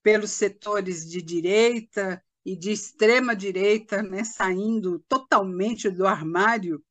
pelos 0.04 0.32
setores 0.32 1.10
de 1.10 1.22
direita 1.22 2.24
e 2.44 2.56
de 2.56 2.72
extrema 2.72 3.36
direita, 3.36 4.02
né, 4.02 4.24
saindo 4.24 5.00
totalmente 5.08 5.90
do 5.90 6.08
armário, 6.08 6.84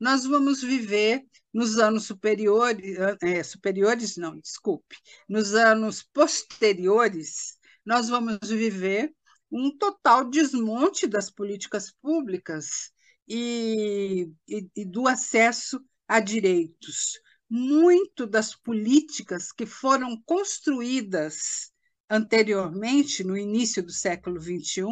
nós 0.00 0.24
vamos 0.24 0.62
viver 0.62 1.24
nos 1.52 1.78
anos 1.78 2.04
superiores, 2.04 2.96
é, 3.22 3.42
superiores 3.42 4.16
não, 4.16 4.38
desculpe, 4.38 4.96
nos 5.28 5.54
anos 5.54 6.02
posteriores, 6.02 7.56
nós 7.84 8.08
vamos 8.08 8.38
viver 8.50 9.14
um 9.50 9.76
total 9.76 10.28
desmonte 10.28 11.06
das 11.06 11.30
políticas 11.30 11.92
públicas 12.02 12.90
e, 13.28 14.30
e, 14.48 14.68
e 14.76 14.84
do 14.84 15.06
acesso 15.06 15.80
a 16.06 16.20
direitos. 16.20 17.20
Muito 17.48 18.26
das 18.26 18.54
políticas 18.56 19.52
que 19.52 19.66
foram 19.66 20.20
construídas 20.24 21.72
anteriormente, 22.08 23.24
no 23.24 23.36
início 23.36 23.82
do 23.82 23.92
século 23.92 24.40
XXI, 24.40 24.84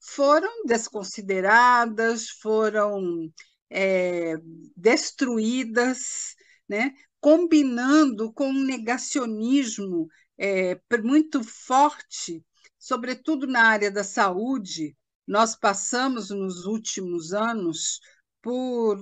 foram 0.00 0.64
desconsideradas, 0.64 2.28
foram 2.28 3.30
é, 3.70 4.34
destruídas, 4.76 6.34
né? 6.68 6.92
combinando 7.20 8.32
com 8.32 8.48
um 8.48 8.64
negacionismo 8.64 10.08
é, 10.36 10.78
muito 11.02 11.44
forte, 11.44 12.44
sobretudo 12.82 13.46
na 13.46 13.62
área 13.62 13.92
da 13.92 14.02
saúde. 14.02 14.96
Nós 15.24 15.54
passamos 15.54 16.30
nos 16.30 16.66
últimos 16.66 17.32
anos 17.32 18.00
por 18.42 18.98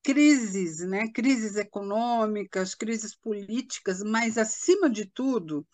crises, 0.00 0.78
né? 0.86 1.08
crises 1.12 1.56
econômicas, 1.56 2.72
crises 2.72 3.16
políticas, 3.16 4.00
mas, 4.00 4.38
acima 4.38 4.88
de 4.88 5.06
tudo, 5.06 5.66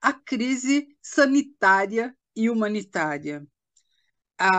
a 0.00 0.14
crise 0.14 0.88
sanitária 1.02 2.16
e 2.34 2.48
humanitária. 2.48 3.46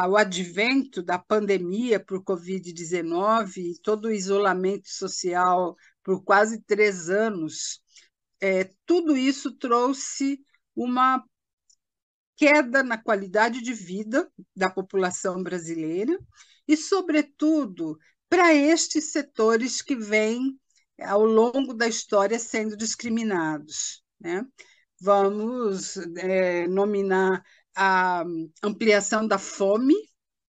O 0.07 0.15
advento 0.15 1.01
da 1.01 1.17
pandemia 1.17 1.99
por 1.99 2.23
Covid-19 2.23 3.57
e 3.57 3.81
todo 3.81 4.05
o 4.05 4.11
isolamento 4.11 4.87
social 4.87 5.75
por 6.03 6.23
quase 6.23 6.61
três 6.61 7.09
anos, 7.09 7.81
é, 8.39 8.69
tudo 8.85 9.17
isso 9.17 9.57
trouxe 9.57 10.39
uma 10.75 11.23
queda 12.39 12.81
na 12.81 12.97
qualidade 12.97 13.61
de 13.61 13.73
vida 13.73 14.31
da 14.55 14.69
população 14.69 15.43
brasileira 15.43 16.17
e, 16.65 16.77
sobretudo, 16.77 17.99
para 18.29 18.53
estes 18.55 19.11
setores 19.11 19.81
que 19.81 19.93
vêm 19.93 20.57
ao 21.01 21.25
longo 21.25 21.73
da 21.73 21.85
história 21.85 22.39
sendo 22.39 22.77
discriminados 22.77 24.01
Né? 24.17 24.45
Vamos 25.01 25.97
é, 26.17 26.65
nominar 26.69 27.43
a 27.75 28.23
ampliação 28.63 29.27
da 29.27 29.37
fome, 29.37 29.95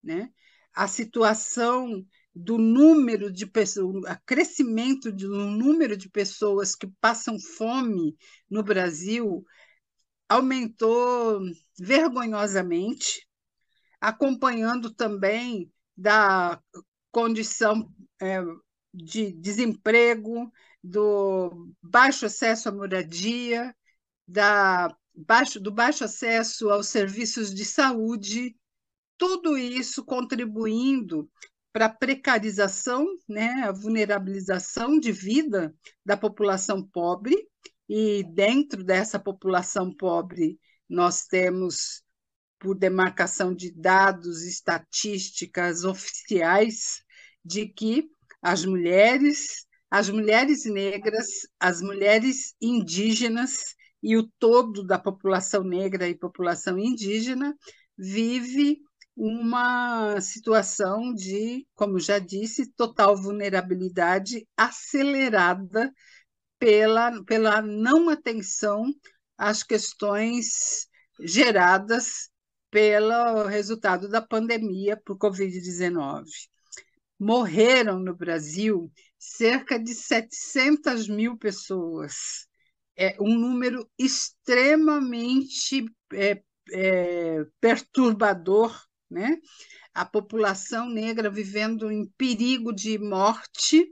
né? 0.03 0.29
a 0.75 0.87
situação 0.87 2.05
do 2.35 2.59
número 2.59 3.31
de 3.31 3.47
pessoas, 3.47 3.95
o 3.95 4.19
crescimento 4.27 5.11
do 5.11 5.27
número 5.27 5.97
de 5.97 6.07
pessoas 6.07 6.75
que 6.75 6.87
passam 7.01 7.39
fome 7.39 8.15
no 8.47 8.61
Brasil 8.61 9.43
aumentou 10.29 11.41
vergonhosamente, 11.77 13.27
acompanhando 13.99 14.93
também 14.93 15.71
da 15.97 16.61
condição 17.11 17.91
é, 18.21 18.41
de 18.93 19.33
desemprego, 19.33 20.51
do 20.83 21.73
baixo 21.81 22.27
acesso 22.27 22.69
à 22.69 22.71
moradia, 22.71 23.75
da 24.27 24.95
baixo, 25.13 25.59
do 25.59 25.71
baixo 25.71 26.03
acesso 26.05 26.69
aos 26.69 26.87
serviços 26.87 27.53
de 27.53 27.65
saúde, 27.65 28.55
tudo 29.17 29.57
isso 29.57 30.05
contribuindo 30.05 31.29
para 31.73 31.85
a 31.85 31.93
precarização, 31.93 33.05
né, 33.27 33.63
a 33.63 33.71
vulnerabilização 33.71 34.99
de 34.99 35.11
vida 35.11 35.75
da 36.05 36.15
população 36.15 36.81
pobre, 36.81 37.35
e 37.89 38.23
dentro 38.23 38.83
dessa 38.83 39.19
população 39.19 39.91
pobre 39.91 40.59
nós 40.87 41.25
temos, 41.25 42.03
por 42.59 42.75
demarcação 42.75 43.53
de 43.53 43.71
dados, 43.71 44.43
estatísticas 44.43 45.83
oficiais, 45.83 47.03
de 47.43 47.67
que 47.67 48.07
as 48.41 48.63
mulheres, 48.63 49.65
as 49.89 50.09
mulheres 50.09 50.65
negras, 50.65 51.27
as 51.59 51.81
mulheres 51.81 52.53
indígenas 52.61 53.75
e 54.03 54.15
o 54.15 54.27
todo 54.37 54.85
da 54.85 54.99
população 54.99 55.63
negra 55.63 56.07
e 56.07 56.15
população 56.15 56.77
indígena 56.77 57.55
vive 57.97 58.79
uma 59.15 60.21
situação 60.21 61.13
de, 61.13 61.67
como 61.75 61.99
já 61.99 62.19
disse, 62.19 62.71
total 62.73 63.17
vulnerabilidade 63.17 64.47
acelerada 64.55 65.91
pela, 66.59 67.23
pela 67.23 67.61
não 67.61 68.09
atenção 68.09 68.93
às 69.37 69.63
questões 69.63 70.87
geradas 71.19 72.29
pelo 72.69 73.47
resultado 73.47 74.07
da 74.07 74.21
pandemia 74.21 74.95
por 75.03 75.17
Covid-19. 75.17 76.25
Morreram 77.19 77.99
no 77.99 78.15
Brasil 78.15 78.91
cerca 79.17 79.79
de 79.79 79.93
700 79.93 81.07
mil 81.07 81.37
pessoas. 81.37 82.47
É 82.95 83.17
um 83.19 83.37
número 83.37 83.89
extremamente 83.97 85.85
é, 86.13 86.41
é, 86.71 87.45
perturbador 87.59 88.77
né? 89.09 89.37
a 89.93 90.05
população 90.05 90.89
negra 90.89 91.29
vivendo 91.29 91.91
em 91.91 92.05
perigo 92.17 92.71
de 92.71 92.97
morte, 92.99 93.91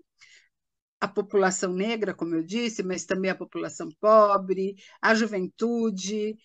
a 0.99 1.07
população 1.07 1.73
negra, 1.73 2.13
como 2.13 2.35
eu 2.35 2.43
disse, 2.43 2.83
mas 2.83 3.05
também 3.05 3.29
a 3.31 3.35
população 3.35 3.89
pobre, 3.99 4.75
a 5.01 5.13
juventude, 5.13 6.37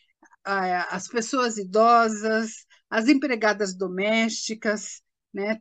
as 0.45 1.09
pessoas 1.09 1.57
idosas, 1.57 2.67
as 2.91 3.09
empregadas 3.09 3.75
domésticas, 3.75 5.03
né? 5.33 5.61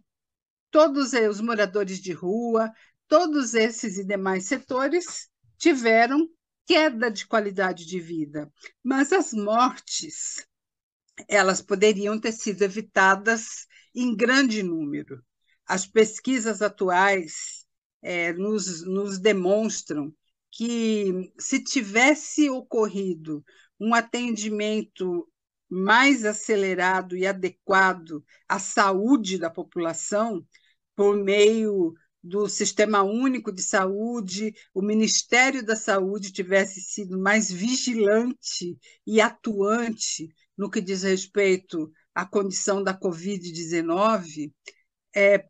todos 0.70 1.14
os 1.14 1.42
moradores 1.42 2.00
de 2.00 2.14
rua, 2.14 2.72
todos 3.08 3.54
esses 3.54 3.98
e 3.98 4.06
demais 4.06 4.46
setores 4.46 5.30
tiveram 5.58 6.28
queda 6.66 7.12
de 7.12 7.28
qualidade 7.28 7.86
de 7.86 8.00
vida, 8.00 8.52
mas 8.84 9.12
as 9.12 9.34
mortes 9.34 10.46
elas 11.28 11.62
poderiam 11.62 12.20
ter 12.20 12.32
sido 12.32 12.62
evitadas 12.64 13.68
em 13.94 14.16
grande 14.16 14.64
número. 14.64 15.24
As 15.68 15.86
pesquisas 15.86 16.62
atuais 16.62 17.61
é, 18.02 18.34
nos, 18.34 18.86
nos 18.86 19.20
demonstram 19.20 20.14
que, 20.52 21.32
se 21.40 21.64
tivesse 21.64 22.50
ocorrido 22.50 23.44
um 23.80 23.94
atendimento 23.94 25.28
mais 25.70 26.26
acelerado 26.26 27.16
e 27.16 27.26
adequado 27.26 28.24
à 28.48 28.60
saúde 28.60 29.38
da 29.38 29.50
população, 29.50 30.46
por 30.96 31.16
meio 31.16 31.94
do 32.24 32.48
Sistema 32.48 33.02
Único 33.02 33.52
de 33.52 33.64
Saúde, 33.64 34.54
o 34.74 34.82
Ministério 34.82 35.66
da 35.66 35.76
Saúde 35.76 36.32
tivesse 36.32 36.82
sido 36.82 37.18
mais 37.18 37.50
vigilante 37.52 38.78
e 39.08 39.20
atuante 39.20 40.30
no 40.58 40.70
que 40.70 40.82
diz 40.82 41.04
respeito 41.04 41.92
à 42.14 42.26
condição 42.26 42.84
da 42.84 42.94
Covid-19, 42.94 44.52
é, 45.16 45.46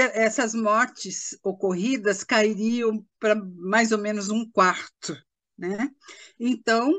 essas 0.00 0.54
mortes 0.54 1.38
ocorridas 1.42 2.24
cairiam 2.24 3.04
para 3.18 3.34
mais 3.34 3.92
ou 3.92 3.98
menos 3.98 4.28
um 4.28 4.48
quarto. 4.50 5.16
Né? 5.56 5.90
Então, 6.38 6.92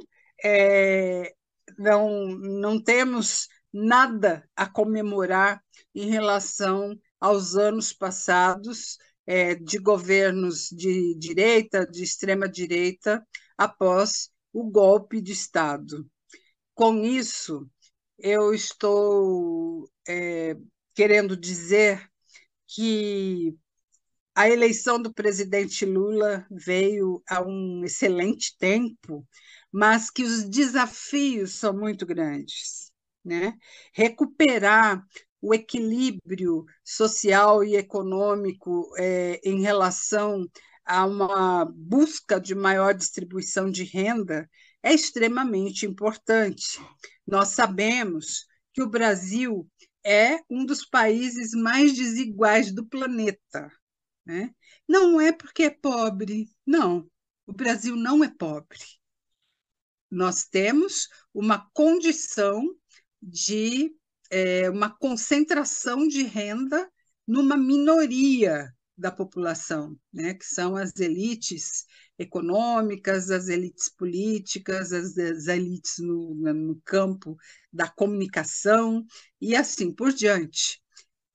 é, 0.43 1.33
não, 1.77 2.27
não 2.27 2.81
temos 2.81 3.47
nada 3.71 4.47
a 4.55 4.65
comemorar 4.67 5.61
em 5.93 6.09
relação 6.09 6.97
aos 7.19 7.55
anos 7.55 7.93
passados 7.93 8.97
é, 9.25 9.55
de 9.55 9.77
governos 9.77 10.69
de 10.69 11.15
direita, 11.17 11.85
de 11.85 12.03
extrema-direita, 12.03 13.25
após 13.57 14.29
o 14.53 14.63
golpe 14.63 15.21
de 15.21 15.33
Estado 15.33 16.07
com 16.77 17.03
isso, 17.03 17.67
eu 18.19 18.53
estou 18.53 19.89
é, 20.07 20.55
querendo 20.93 21.35
dizer 21.35 22.07
que 22.67 23.55
a 24.35 24.49
eleição 24.49 25.01
do 25.01 25.11
presidente 25.13 25.85
Lula 25.85 26.45
veio 26.51 27.23
a 27.27 27.41
um 27.41 27.83
excelente 27.83 28.55
tempo, 28.57 29.25
mas 29.71 30.11
que 30.11 30.23
os 30.23 30.43
desafios 30.47 31.53
são 31.53 31.73
muito 31.73 32.05
grandes. 32.05 32.91
Né? 33.25 33.53
Recuperar 33.93 35.03
o 35.41 35.53
equilíbrio 35.53 36.65
social 36.83 37.63
e 37.63 37.75
econômico 37.75 38.89
é, 38.97 39.39
em 39.43 39.61
relação 39.61 40.45
a 40.85 41.05
uma 41.05 41.65
busca 41.65 42.39
de 42.39 42.55
maior 42.55 42.93
distribuição 42.93 43.69
de 43.69 43.83
renda 43.83 44.49
é 44.81 44.93
extremamente 44.93 45.85
importante. 45.85 46.79
Nós 47.25 47.49
sabemos 47.49 48.45
que 48.73 48.81
o 48.81 48.89
Brasil 48.89 49.67
é 50.07 50.41
um 50.49 50.65
dos 50.65 50.85
países 50.85 51.51
mais 51.51 51.93
desiguais 51.93 52.71
do 52.71 52.85
planeta. 52.85 53.69
Né? 54.25 54.55
Não 54.87 55.19
é 55.19 55.33
porque 55.33 55.63
é 55.63 55.69
pobre, 55.69 56.49
não. 56.65 57.11
O 57.45 57.51
Brasil 57.51 57.93
não 57.97 58.23
é 58.23 58.29
pobre. 58.29 58.79
Nós 60.09 60.45
temos 60.45 61.09
uma 61.33 61.69
condição 61.73 62.63
de 63.21 63.93
é, 64.31 64.69
uma 64.69 64.89
concentração 64.89 66.07
de 66.07 66.23
renda 66.23 66.89
numa 67.27 67.57
minoria 67.57 68.73
da 68.97 69.11
população, 69.11 69.95
né, 70.11 70.33
que 70.33 70.45
são 70.45 70.75
as 70.75 70.95
elites 70.99 71.85
econômicas, 72.17 73.29
as 73.29 73.47
elites 73.47 73.89
políticas, 73.89 74.91
as, 74.91 75.17
as 75.17 75.47
elites 75.47 75.99
no, 75.99 76.33
no, 76.33 76.81
campo 76.83 77.37
da 77.71 77.87
comunicação 77.87 79.05
e 79.39 79.55
assim 79.55 79.93
por 79.93 80.11
diante, 80.11 80.81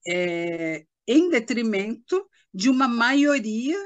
é, 0.05 0.85
em 1.07 1.29
detrimento 1.29 2.27
de 2.53 2.69
uma 2.69 2.87
maioria 2.87 3.77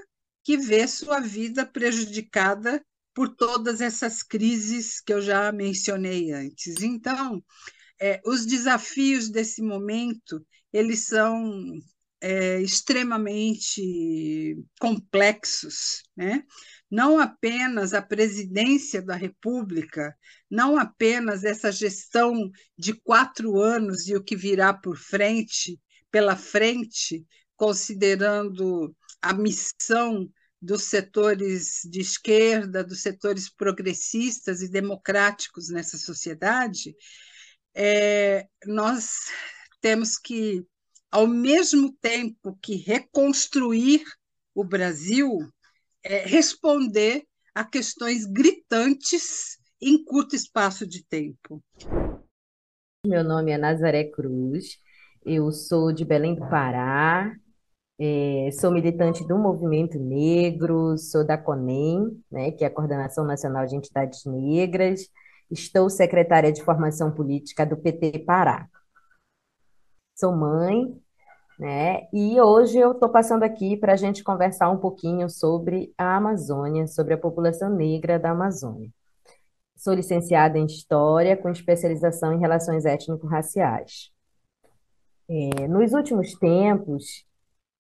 que 0.43 0.57
vê 0.57 0.87
sua 0.87 1.19
vida 1.19 1.65
prejudicada 1.65 2.83
por 3.13 3.35
todas 3.35 3.81
essas 3.81 4.23
crises 4.23 5.01
que 5.01 5.13
eu 5.13 5.21
já 5.21 5.51
mencionei 5.51 6.31
antes. 6.31 6.81
Então, 6.81 7.43
é, 7.99 8.21
os 8.25 8.45
desafios 8.45 9.29
desse 9.29 9.61
momento 9.61 10.45
eles 10.71 11.05
são 11.05 11.73
é, 12.21 12.59
extremamente 12.61 14.57
complexos, 14.79 16.03
né? 16.15 16.43
não 16.89 17.19
apenas 17.19 17.93
a 17.93 18.01
presidência 18.01 19.01
da 19.01 19.15
República, 19.15 20.15
não 20.49 20.77
apenas 20.77 21.43
essa 21.43 21.71
gestão 21.71 22.49
de 22.77 22.93
quatro 22.93 23.59
anos 23.59 24.07
e 24.07 24.15
o 24.15 24.23
que 24.23 24.35
virá 24.35 24.73
por 24.73 24.97
frente, 24.97 25.79
pela 26.09 26.35
frente, 26.35 27.25
considerando 27.55 28.95
a 29.21 29.33
missão 29.33 30.29
dos 30.61 30.83
setores 30.83 31.81
de 31.85 31.99
esquerda, 31.99 32.83
dos 32.83 33.01
setores 33.01 33.49
progressistas 33.49 34.61
e 34.61 34.69
democráticos 34.69 35.69
nessa 35.69 35.97
sociedade, 35.97 36.95
é, 37.75 38.47
nós 38.65 39.25
temos 39.81 40.17
que 40.17 40.65
ao 41.11 41.27
mesmo 41.27 41.93
tempo 42.01 42.57
que 42.61 42.75
reconstruir 42.75 44.03
o 44.53 44.63
Brasil, 44.63 45.37
é, 46.03 46.25
responder 46.25 47.23
a 47.53 47.63
questões 47.63 48.25
gritantes 48.25 49.57
em 49.81 50.03
curto 50.03 50.35
espaço 50.35 50.85
de 50.85 51.03
tempo. 51.05 51.63
Meu 53.05 53.23
nome 53.23 53.51
é 53.51 53.57
Nazaré 53.57 54.05
Cruz, 54.05 54.77
eu 55.25 55.51
sou 55.51 55.93
de 55.93 56.03
Belém 56.03 56.35
do 56.35 56.47
Pará, 56.49 57.33
é, 57.99 58.49
sou 58.59 58.71
militante 58.71 59.27
do 59.27 59.37
Movimento 59.37 59.97
Negro, 59.97 60.97
sou 60.97 61.25
da 61.25 61.37
CONEM, 61.37 62.23
né, 62.31 62.51
que 62.51 62.63
é 62.63 62.67
a 62.67 62.73
Coordenação 62.73 63.25
Nacional 63.25 63.65
de 63.65 63.75
Entidades 63.75 64.23
Negras, 64.25 65.09
estou 65.49 65.89
secretária 65.89 66.51
de 66.51 66.63
Formação 66.63 67.11
Política 67.11 67.65
do 67.65 67.77
PT 67.77 68.19
Pará. 68.19 68.67
Sou 70.19 70.35
mãe, 70.35 70.99
né, 71.59 72.07
e 72.11 72.41
hoje 72.41 72.79
eu 72.79 72.93
estou 72.93 73.07
passando 73.07 73.43
aqui 73.43 73.77
para 73.77 73.93
a 73.93 73.95
gente 73.95 74.23
conversar 74.23 74.67
um 74.71 74.79
pouquinho 74.79 75.29
sobre 75.29 75.93
a 75.95 76.17
Amazônia, 76.17 76.87
sobre 76.87 77.13
a 77.13 77.17
população 77.19 77.69
negra 77.69 78.17
da 78.17 78.31
Amazônia. 78.31 78.89
Sou 79.75 79.93
licenciada 79.93 80.57
em 80.57 80.65
História, 80.65 81.37
com 81.37 81.49
especialização 81.49 82.33
em 82.33 82.39
Relações 82.39 82.83
Étnico-Raciais. 82.83 84.11
É, 85.29 85.67
nos 85.67 85.93
últimos 85.93 86.33
tempos, 86.33 87.23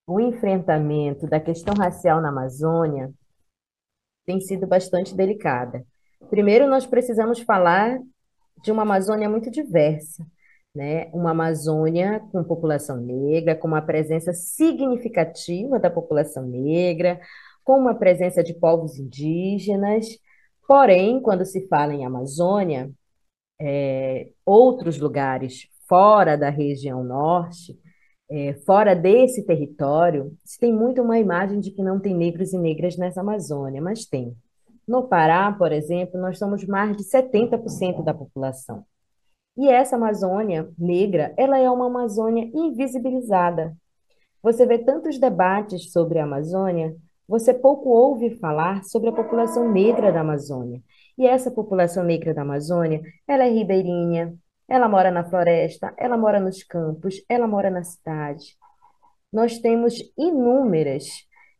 o 0.05 0.19
enfrentamento 0.19 1.25
da 1.25 1.39
questão 1.39 1.73
racial 1.73 2.21
na 2.21 2.29
Amazônia 2.29 3.11
tem 4.27 4.39
sido 4.41 4.67
bastante 4.67 5.15
delicada. 5.15 5.83
Primeiro, 6.29 6.69
nós 6.69 6.85
precisamos 6.85 7.39
falar 7.39 7.97
de 8.61 8.71
uma 8.71 8.83
Amazônia 8.83 9.27
muito 9.27 9.49
diversa, 9.49 10.23
né? 10.77 11.09
Uma 11.13 11.31
Amazônia 11.31 12.21
com 12.31 12.43
população 12.43 12.97
negra, 12.97 13.55
com 13.55 13.67
uma 13.67 13.81
presença 13.81 14.31
significativa 14.33 15.79
da 15.79 15.89
população 15.89 16.45
negra, 16.45 17.19
com 17.63 17.79
uma 17.79 17.95
presença 17.95 18.43
de 18.43 18.53
povos 18.53 18.97
indígenas. 18.97 20.07
Porém, 20.67 21.21
quando 21.21 21.45
se 21.45 21.67
fala 21.67 21.93
em 21.93 22.05
Amazônia, 22.05 22.91
é, 23.59 24.29
outros 24.45 24.99
lugares 24.99 25.67
fora 25.87 26.37
da 26.37 26.49
região 26.49 27.03
norte 27.03 27.77
é, 28.29 28.53
fora 28.65 28.93
desse 28.95 29.45
território, 29.45 30.35
se 30.43 30.59
tem 30.59 30.73
muito 30.73 31.01
uma 31.01 31.17
imagem 31.17 31.59
de 31.59 31.71
que 31.71 31.81
não 31.81 31.99
tem 31.99 32.13
negros 32.13 32.53
e 32.53 32.57
negras 32.57 32.97
nessa 32.97 33.21
Amazônia, 33.21 33.81
mas 33.81 34.05
tem. 34.05 34.35
No 34.87 35.07
Pará, 35.07 35.51
por 35.51 35.71
exemplo, 35.71 36.19
nós 36.19 36.37
somos 36.37 36.65
mais 36.65 36.95
de 36.95 37.03
70% 37.03 38.03
da 38.03 38.13
população. 38.13 38.85
E 39.57 39.67
essa 39.69 39.95
Amazônia 39.95 40.69
negra, 40.77 41.33
ela 41.35 41.57
é 41.57 41.69
uma 41.69 41.87
Amazônia 41.87 42.49
invisibilizada. 42.53 43.75
Você 44.43 44.65
vê 44.65 44.77
tantos 44.77 45.17
debates 45.17 45.91
sobre 45.91 46.19
a 46.19 46.23
Amazônia, 46.23 46.95
você 47.27 47.53
pouco 47.53 47.89
ouve 47.89 48.37
falar 48.37 48.83
sobre 48.83 49.09
a 49.09 49.13
população 49.13 49.71
negra 49.71 50.11
da 50.11 50.21
Amazônia. 50.21 50.81
E 51.17 51.25
essa 51.25 51.49
população 51.49 52.03
negra 52.03 52.33
da 52.33 52.43
Amazônia, 52.43 53.01
ela 53.27 53.45
é 53.45 53.49
ribeirinha, 53.49 54.33
ela 54.67 54.87
mora 54.87 55.09
na 55.09 55.23
floresta, 55.23 55.93
ela 55.97 56.17
mora 56.17 56.39
nos 56.39 56.63
campos, 56.63 57.15
ela 57.27 57.47
mora 57.47 57.71
na 57.71 57.83
cidade. 57.83 58.55
Nós 59.33 59.57
temos 59.59 59.95
inúmeras 60.17 61.05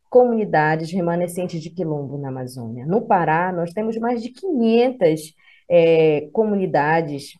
comunidades 0.09 0.91
remanescentes 0.91 1.61
de 1.61 1.69
quilombo 1.69 2.17
na 2.17 2.29
Amazônia. 2.29 2.85
No 2.85 3.05
Pará, 3.07 3.51
nós 3.51 3.73
temos 3.73 3.97
mais 3.97 4.21
de 4.21 4.29
500 4.29 5.33
é, 5.69 6.29
comunidades 6.31 7.33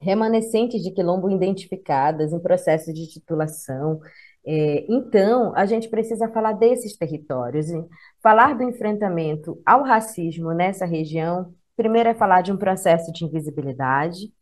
remanescentes 0.00 0.82
de 0.82 0.92
quilombo 0.92 1.30
identificadas 1.30 2.32
em 2.32 2.40
processo 2.40 2.92
de 2.92 3.08
titulação. 3.08 4.00
É, 4.46 4.86
então, 4.88 5.52
a 5.56 5.66
gente 5.66 5.88
precisa 5.88 6.28
falar 6.28 6.52
desses 6.52 6.96
territórios. 6.96 7.66
Falar 8.22 8.56
do 8.56 8.62
enfrentamento 8.62 9.60
ao 9.66 9.82
racismo 9.82 10.52
nessa 10.52 10.86
região, 10.86 11.52
primeiro 11.76 12.08
é 12.08 12.14
falar 12.14 12.42
de 12.42 12.52
um 12.52 12.56
processo 12.56 13.12
de 13.12 13.24
invisibilidade, 13.24 14.32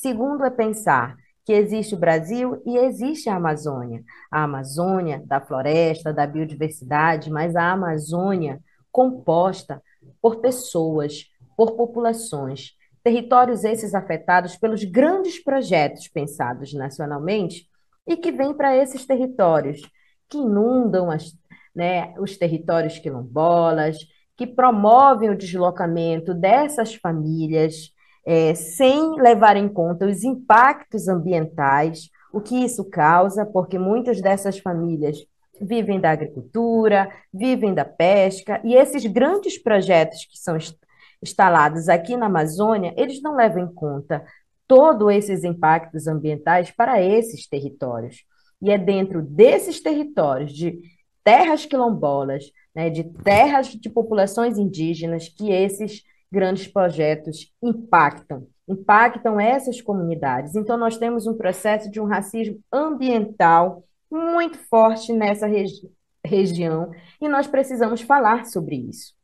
Segundo 0.00 0.46
é 0.46 0.50
pensar 0.50 1.14
que 1.44 1.52
existe 1.52 1.94
o 1.94 1.98
Brasil 1.98 2.62
e 2.64 2.78
existe 2.78 3.28
a 3.28 3.36
Amazônia. 3.36 4.02
A 4.32 4.44
Amazônia 4.44 5.22
da 5.26 5.42
floresta, 5.42 6.10
da 6.10 6.26
biodiversidade, 6.26 7.30
mas 7.30 7.54
a 7.54 7.70
Amazônia 7.70 8.62
composta 8.90 9.82
por 10.22 10.40
pessoas, 10.40 11.26
por 11.54 11.72
populações, 11.72 12.70
territórios 13.02 13.64
esses 13.64 13.94
afetados 13.94 14.56
pelos 14.56 14.84
grandes 14.84 15.42
projetos 15.42 16.08
pensados 16.08 16.72
nacionalmente 16.72 17.66
e 18.06 18.16
que 18.16 18.32
vêm 18.32 18.54
para 18.54 18.76
esses 18.76 19.06
territórios, 19.06 19.80
que 20.28 20.38
inundam 20.38 21.10
as, 21.10 21.32
né, 21.74 22.14
os 22.18 22.36
territórios 22.36 22.98
quilombolas, 22.98 23.96
que 24.36 24.46
promovem 24.46 25.30
o 25.30 25.36
deslocamento 25.36 26.32
dessas 26.34 26.94
famílias, 26.94 27.92
é, 28.24 28.54
sem 28.54 29.20
levar 29.20 29.56
em 29.56 29.68
conta 29.68 30.06
os 30.06 30.24
impactos 30.24 31.08
ambientais, 31.08 32.10
o 32.32 32.40
que 32.40 32.64
isso 32.64 32.88
causa, 32.88 33.44
porque 33.44 33.78
muitas 33.78 34.20
dessas 34.20 34.58
famílias 34.58 35.18
vivem 35.60 36.00
da 36.00 36.10
agricultura, 36.10 37.10
vivem 37.32 37.74
da 37.74 37.84
pesca, 37.84 38.60
e 38.64 38.74
esses 38.74 39.04
grandes 39.04 39.62
projetos 39.62 40.24
que 40.24 40.38
são 40.38 40.56
instalados 41.22 41.88
aqui 41.88 42.16
na 42.16 42.26
Amazônia, 42.26 42.94
eles 42.96 43.20
não 43.22 43.36
levam 43.36 43.62
em 43.62 43.72
conta 43.72 44.24
todos 44.66 45.12
esses 45.12 45.44
impactos 45.44 46.06
ambientais 46.06 46.70
para 46.70 47.02
esses 47.02 47.48
territórios. 47.48 48.24
E 48.62 48.70
é 48.70 48.78
dentro 48.78 49.22
desses 49.22 49.80
territórios 49.80 50.52
de 50.52 50.80
terras 51.24 51.66
quilombolas, 51.66 52.44
né, 52.74 52.88
de 52.88 53.04
terras 53.04 53.68
de 53.68 53.90
populações 53.90 54.58
indígenas, 54.58 55.28
que 55.28 55.50
esses 55.50 56.02
grandes 56.30 56.68
projetos 56.68 57.52
impactam, 57.62 58.46
impactam 58.68 59.40
essas 59.40 59.80
comunidades. 59.80 60.54
Então, 60.54 60.76
nós 60.76 60.96
temos 60.96 61.26
um 61.26 61.36
processo 61.36 61.90
de 61.90 62.00
um 62.00 62.04
racismo 62.04 62.60
ambiental 62.72 63.82
muito 64.10 64.58
forte 64.68 65.12
nessa 65.12 65.46
regi 65.46 65.90
região 66.22 66.92
e 67.20 67.28
nós 67.28 67.46
precisamos 67.46 68.02
falar 68.02 68.44
sobre 68.44 68.76
isso. 68.76 69.14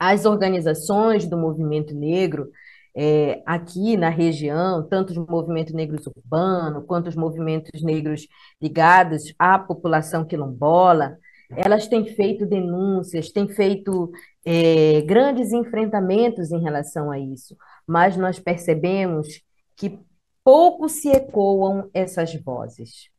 As 0.00 0.24
organizações 0.24 1.28
do 1.28 1.36
movimento 1.36 1.94
negro 1.94 2.50
é, 2.96 3.42
aqui 3.44 3.96
na 3.98 4.08
região, 4.08 4.82
tanto 4.88 5.10
os 5.10 5.18
movimentos 5.18 5.74
negros 5.74 6.06
urbanos 6.06 6.84
quanto 6.86 7.08
os 7.08 7.14
movimentos 7.14 7.82
negros 7.82 8.26
ligados 8.60 9.34
à 9.38 9.58
população 9.58 10.24
quilombola, 10.24 11.18
elas 11.50 11.86
têm 11.86 12.06
feito 12.06 12.46
denúncias, 12.46 13.30
têm 13.30 13.48
feito 13.48 14.10
é, 14.44 15.02
grandes 15.02 15.52
enfrentamentos 15.52 16.50
em 16.50 16.62
relação 16.62 17.10
a 17.10 17.18
isso, 17.18 17.56
mas 17.86 18.16
nós 18.16 18.38
percebemos 18.38 19.42
que 19.76 19.98
pouco 20.42 20.88
se 20.88 21.10
ecoam 21.10 21.90
essas 21.92 22.34
vozes. 22.34 23.10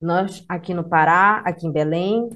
Nós, 0.00 0.44
aqui 0.48 0.74
no 0.74 0.84
Pará, 0.84 1.42
aqui 1.44 1.66
em 1.66 1.72
Belém, 1.72 2.28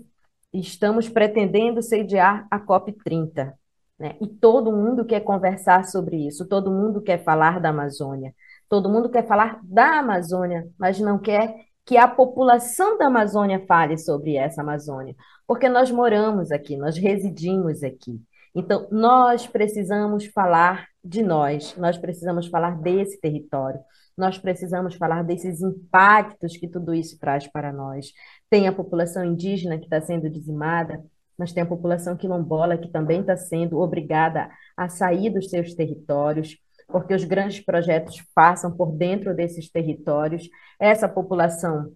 estamos 0.52 1.08
pretendendo 1.08 1.82
sediar 1.82 2.46
a 2.50 2.60
COP30. 2.60 3.54
Né? 3.98 4.16
E 4.20 4.26
todo 4.26 4.72
mundo 4.72 5.04
quer 5.04 5.20
conversar 5.20 5.84
sobre 5.84 6.26
isso, 6.26 6.48
todo 6.48 6.70
mundo 6.70 7.00
quer 7.00 7.22
falar 7.22 7.60
da 7.60 7.68
Amazônia, 7.68 8.34
todo 8.68 8.88
mundo 8.88 9.08
quer 9.08 9.26
falar 9.26 9.60
da 9.62 10.00
Amazônia, 10.00 10.68
mas 10.78 10.98
não 10.98 11.18
quer 11.18 11.54
que 11.84 11.96
a 11.96 12.08
população 12.08 12.96
da 12.98 13.06
Amazônia 13.06 13.64
fale 13.66 13.96
sobre 13.98 14.36
essa 14.36 14.62
Amazônia, 14.62 15.14
porque 15.46 15.68
nós 15.68 15.90
moramos 15.90 16.50
aqui, 16.50 16.76
nós 16.76 16.96
residimos 16.96 17.82
aqui. 17.82 18.20
Então, 18.54 18.88
nós 18.90 19.46
precisamos 19.46 20.26
falar 20.26 20.86
de 21.04 21.22
nós, 21.22 21.76
nós 21.76 21.98
precisamos 21.98 22.46
falar 22.46 22.80
desse 22.80 23.20
território, 23.20 23.80
nós 24.16 24.38
precisamos 24.38 24.94
falar 24.94 25.24
desses 25.24 25.60
impactos 25.60 26.56
que 26.56 26.68
tudo 26.68 26.94
isso 26.94 27.18
traz 27.18 27.48
para 27.48 27.72
nós. 27.72 28.12
Tem 28.48 28.68
a 28.68 28.72
população 28.72 29.24
indígena 29.24 29.76
que 29.76 29.84
está 29.84 30.00
sendo 30.00 30.30
dizimada, 30.30 31.04
mas 31.38 31.52
tem 31.52 31.62
a 31.62 31.66
população 31.66 32.16
quilombola 32.16 32.78
que 32.78 32.88
também 32.88 33.20
está 33.20 33.36
sendo 33.36 33.78
obrigada 33.78 34.50
a 34.76 34.88
sair 34.88 35.30
dos 35.30 35.50
seus 35.50 35.74
territórios 35.74 36.58
porque 36.86 37.14
os 37.14 37.24
grandes 37.24 37.60
projetos 37.60 38.22
passam 38.34 38.70
por 38.70 38.92
dentro 38.92 39.34
desses 39.34 39.70
territórios. 39.70 40.48
Essa 40.78 41.08
população 41.08 41.92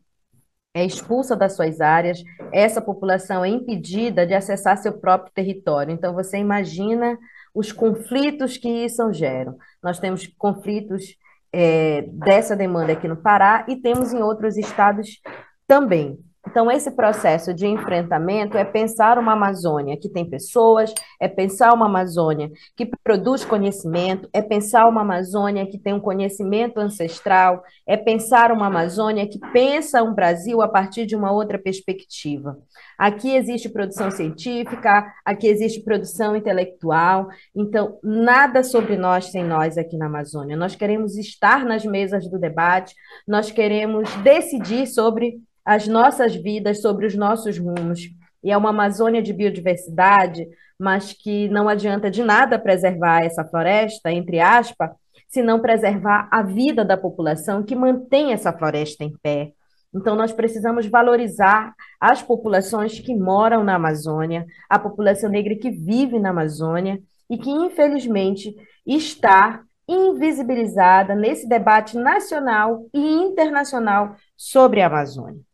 é 0.75 0.85
expulsa 0.85 1.37
das 1.37 1.57
suas 1.57 1.81
áreas, 1.81 2.23
essa 2.53 2.81
população 2.81 3.45
é 3.45 3.49
impedida 3.49 4.27
de 4.27 4.35
acessar 4.35 4.77
seu 4.77 4.99
próprio 4.99 5.33
território. 5.33 5.93
Então, 5.93 6.15
você 6.15 6.39
imagina 6.39 7.19
os 7.55 7.73
conflitos 7.73 8.57
que 8.57 8.69
isso 8.69 9.13
geram. 9.13 9.57
Nós 9.83 9.99
temos 9.99 10.27
conflitos 10.39 11.17
é, 11.53 12.03
dessa 12.03 12.55
demanda 12.55 12.93
aqui 12.93 13.09
no 13.09 13.17
Pará 13.17 13.65
e 13.69 13.77
temos 13.77 14.13
em 14.13 14.23
outros 14.23 14.57
estados 14.57 15.21
também. 15.67 16.19
Então, 16.51 16.71
esse 16.71 16.91
processo 16.91 17.53
de 17.53 17.67
enfrentamento 17.67 18.57
é 18.57 18.65
pensar 18.65 19.19
uma 19.19 19.33
Amazônia 19.33 19.99
que 19.99 20.09
tem 20.09 20.25
pessoas, 20.25 20.95
é 21.21 21.29
pensar 21.29 21.75
uma 21.75 21.85
Amazônia 21.85 22.51
que 22.75 22.87
produz 23.05 23.45
conhecimento, 23.45 24.27
é 24.33 24.41
pensar 24.41 24.87
uma 24.89 25.03
Amazônia 25.03 25.67
que 25.67 25.79
tem 25.79 25.93
um 25.93 26.01
conhecimento 26.01 26.81
ancestral, 26.81 27.63
é 27.87 27.99
pensar 27.99 28.51
uma 28.51 28.67
Amazônia 28.67 29.29
que 29.29 29.39
pensa 29.53 30.03
um 30.03 30.15
Brasil 30.15 30.63
a 30.63 30.69
partir 30.69 31.05
de 31.05 31.15
uma 31.15 31.31
outra 31.31 31.59
perspectiva. 31.59 32.57
Aqui 32.97 33.37
existe 33.37 33.69
produção 33.69 34.11
científica, 34.11 35.07
aqui 35.27 35.49
existe 35.49 35.83
produção 35.85 36.35
intelectual, 36.35 37.29
então 37.55 37.99
nada 38.03 38.63
sobre 38.63 38.97
nós 38.97 39.27
sem 39.27 39.45
nós 39.45 39.77
aqui 39.77 39.99
na 39.99 40.07
Amazônia. 40.07 40.57
Nós 40.57 40.75
queremos 40.75 41.19
estar 41.19 41.67
nas 41.67 41.85
mesas 41.85 42.27
do 42.31 42.39
debate, 42.39 42.95
nós 43.27 43.51
queremos 43.51 44.11
decidir 44.23 44.87
sobre 44.87 45.47
as 45.69 45.87
nossas 45.87 46.35
vidas, 46.35 46.81
sobre 46.81 47.05
os 47.05 47.15
nossos 47.15 47.59
rumos. 47.59 48.09
E 48.43 48.51
é 48.51 48.57
uma 48.57 48.71
Amazônia 48.71 49.21
de 49.21 49.35
biodiversidade, 49.35 50.49
mas 50.79 51.13
que 51.13 51.47
não 51.51 51.69
adianta 51.69 52.11
de 52.11 52.25
nada 52.25 52.59
preservar 52.59 53.23
essa 53.23 53.45
floresta, 53.45 54.11
entre 54.11 54.41
aspas, 54.41 54.89
se 55.29 55.43
não 55.43 55.61
preservar 55.61 56.27
a 56.33 56.41
vida 56.41 56.87
da 56.87 56.97
população 56.97 57.63
que 57.63 57.77
mantém 57.77 58.33
essa 58.33 58.51
floresta 58.51 59.05
em 59.05 59.13
pé. 59.23 59.53
Então, 59.95 60.17
nós 60.17 60.33
precisamos 60.33 60.87
valorizar 60.87 61.75
as 62.01 62.23
populações 62.23 62.99
que 62.99 63.15
moram 63.15 63.63
na 63.63 63.75
Amazônia, 63.75 64.47
a 64.71 64.79
população 64.79 65.29
negra 65.29 65.55
que 65.55 65.71
vive 65.71 66.19
na 66.19 66.31
Amazônia 66.31 66.99
e 67.29 67.37
que, 67.37 67.51
infelizmente, 67.51 68.55
está 68.87 69.63
invisibilizada 69.87 71.15
nesse 71.15 71.47
debate 71.47 71.95
nacional 71.99 72.87
e 72.95 72.99
internacional 72.99 74.17
sobre 74.35 74.81
a 74.81 74.87
Amazônia. 74.87 75.48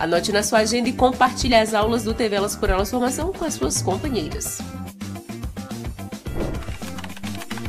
Anote 0.00 0.32
na 0.32 0.42
sua 0.42 0.60
agenda 0.60 0.88
e 0.88 0.94
compartilhe 0.94 1.54
as 1.54 1.74
aulas 1.74 2.04
do 2.04 2.14
TV 2.14 2.34
Elas 2.34 2.56
por 2.56 2.70
Elas 2.70 2.90
Formação 2.90 3.34
com 3.34 3.44
as 3.44 3.52
suas 3.52 3.82
companheiras. 3.82 4.58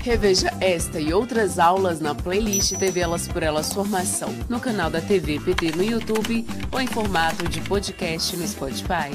Reveja 0.01 0.49
esta 0.61 0.97
e 0.97 1.13
outras 1.13 1.59
aulas 1.59 1.99
na 1.99 2.15
playlist 2.15 2.77
TV 2.77 3.01
Elas 3.01 3.27
por 3.27 3.43
Elas 3.43 3.73
Formação 3.73 4.33
no 4.47 4.61
canal 4.61 4.89
da 4.89 5.01
TV 5.01 5.41
PT 5.41 5.73
no 5.75 5.83
YouTube 5.83 6.47
ou 6.71 6.79
em 6.79 6.87
formato 6.87 7.49
de 7.49 7.59
podcast 7.59 8.37
no 8.37 8.47
Spotify. 8.47 9.11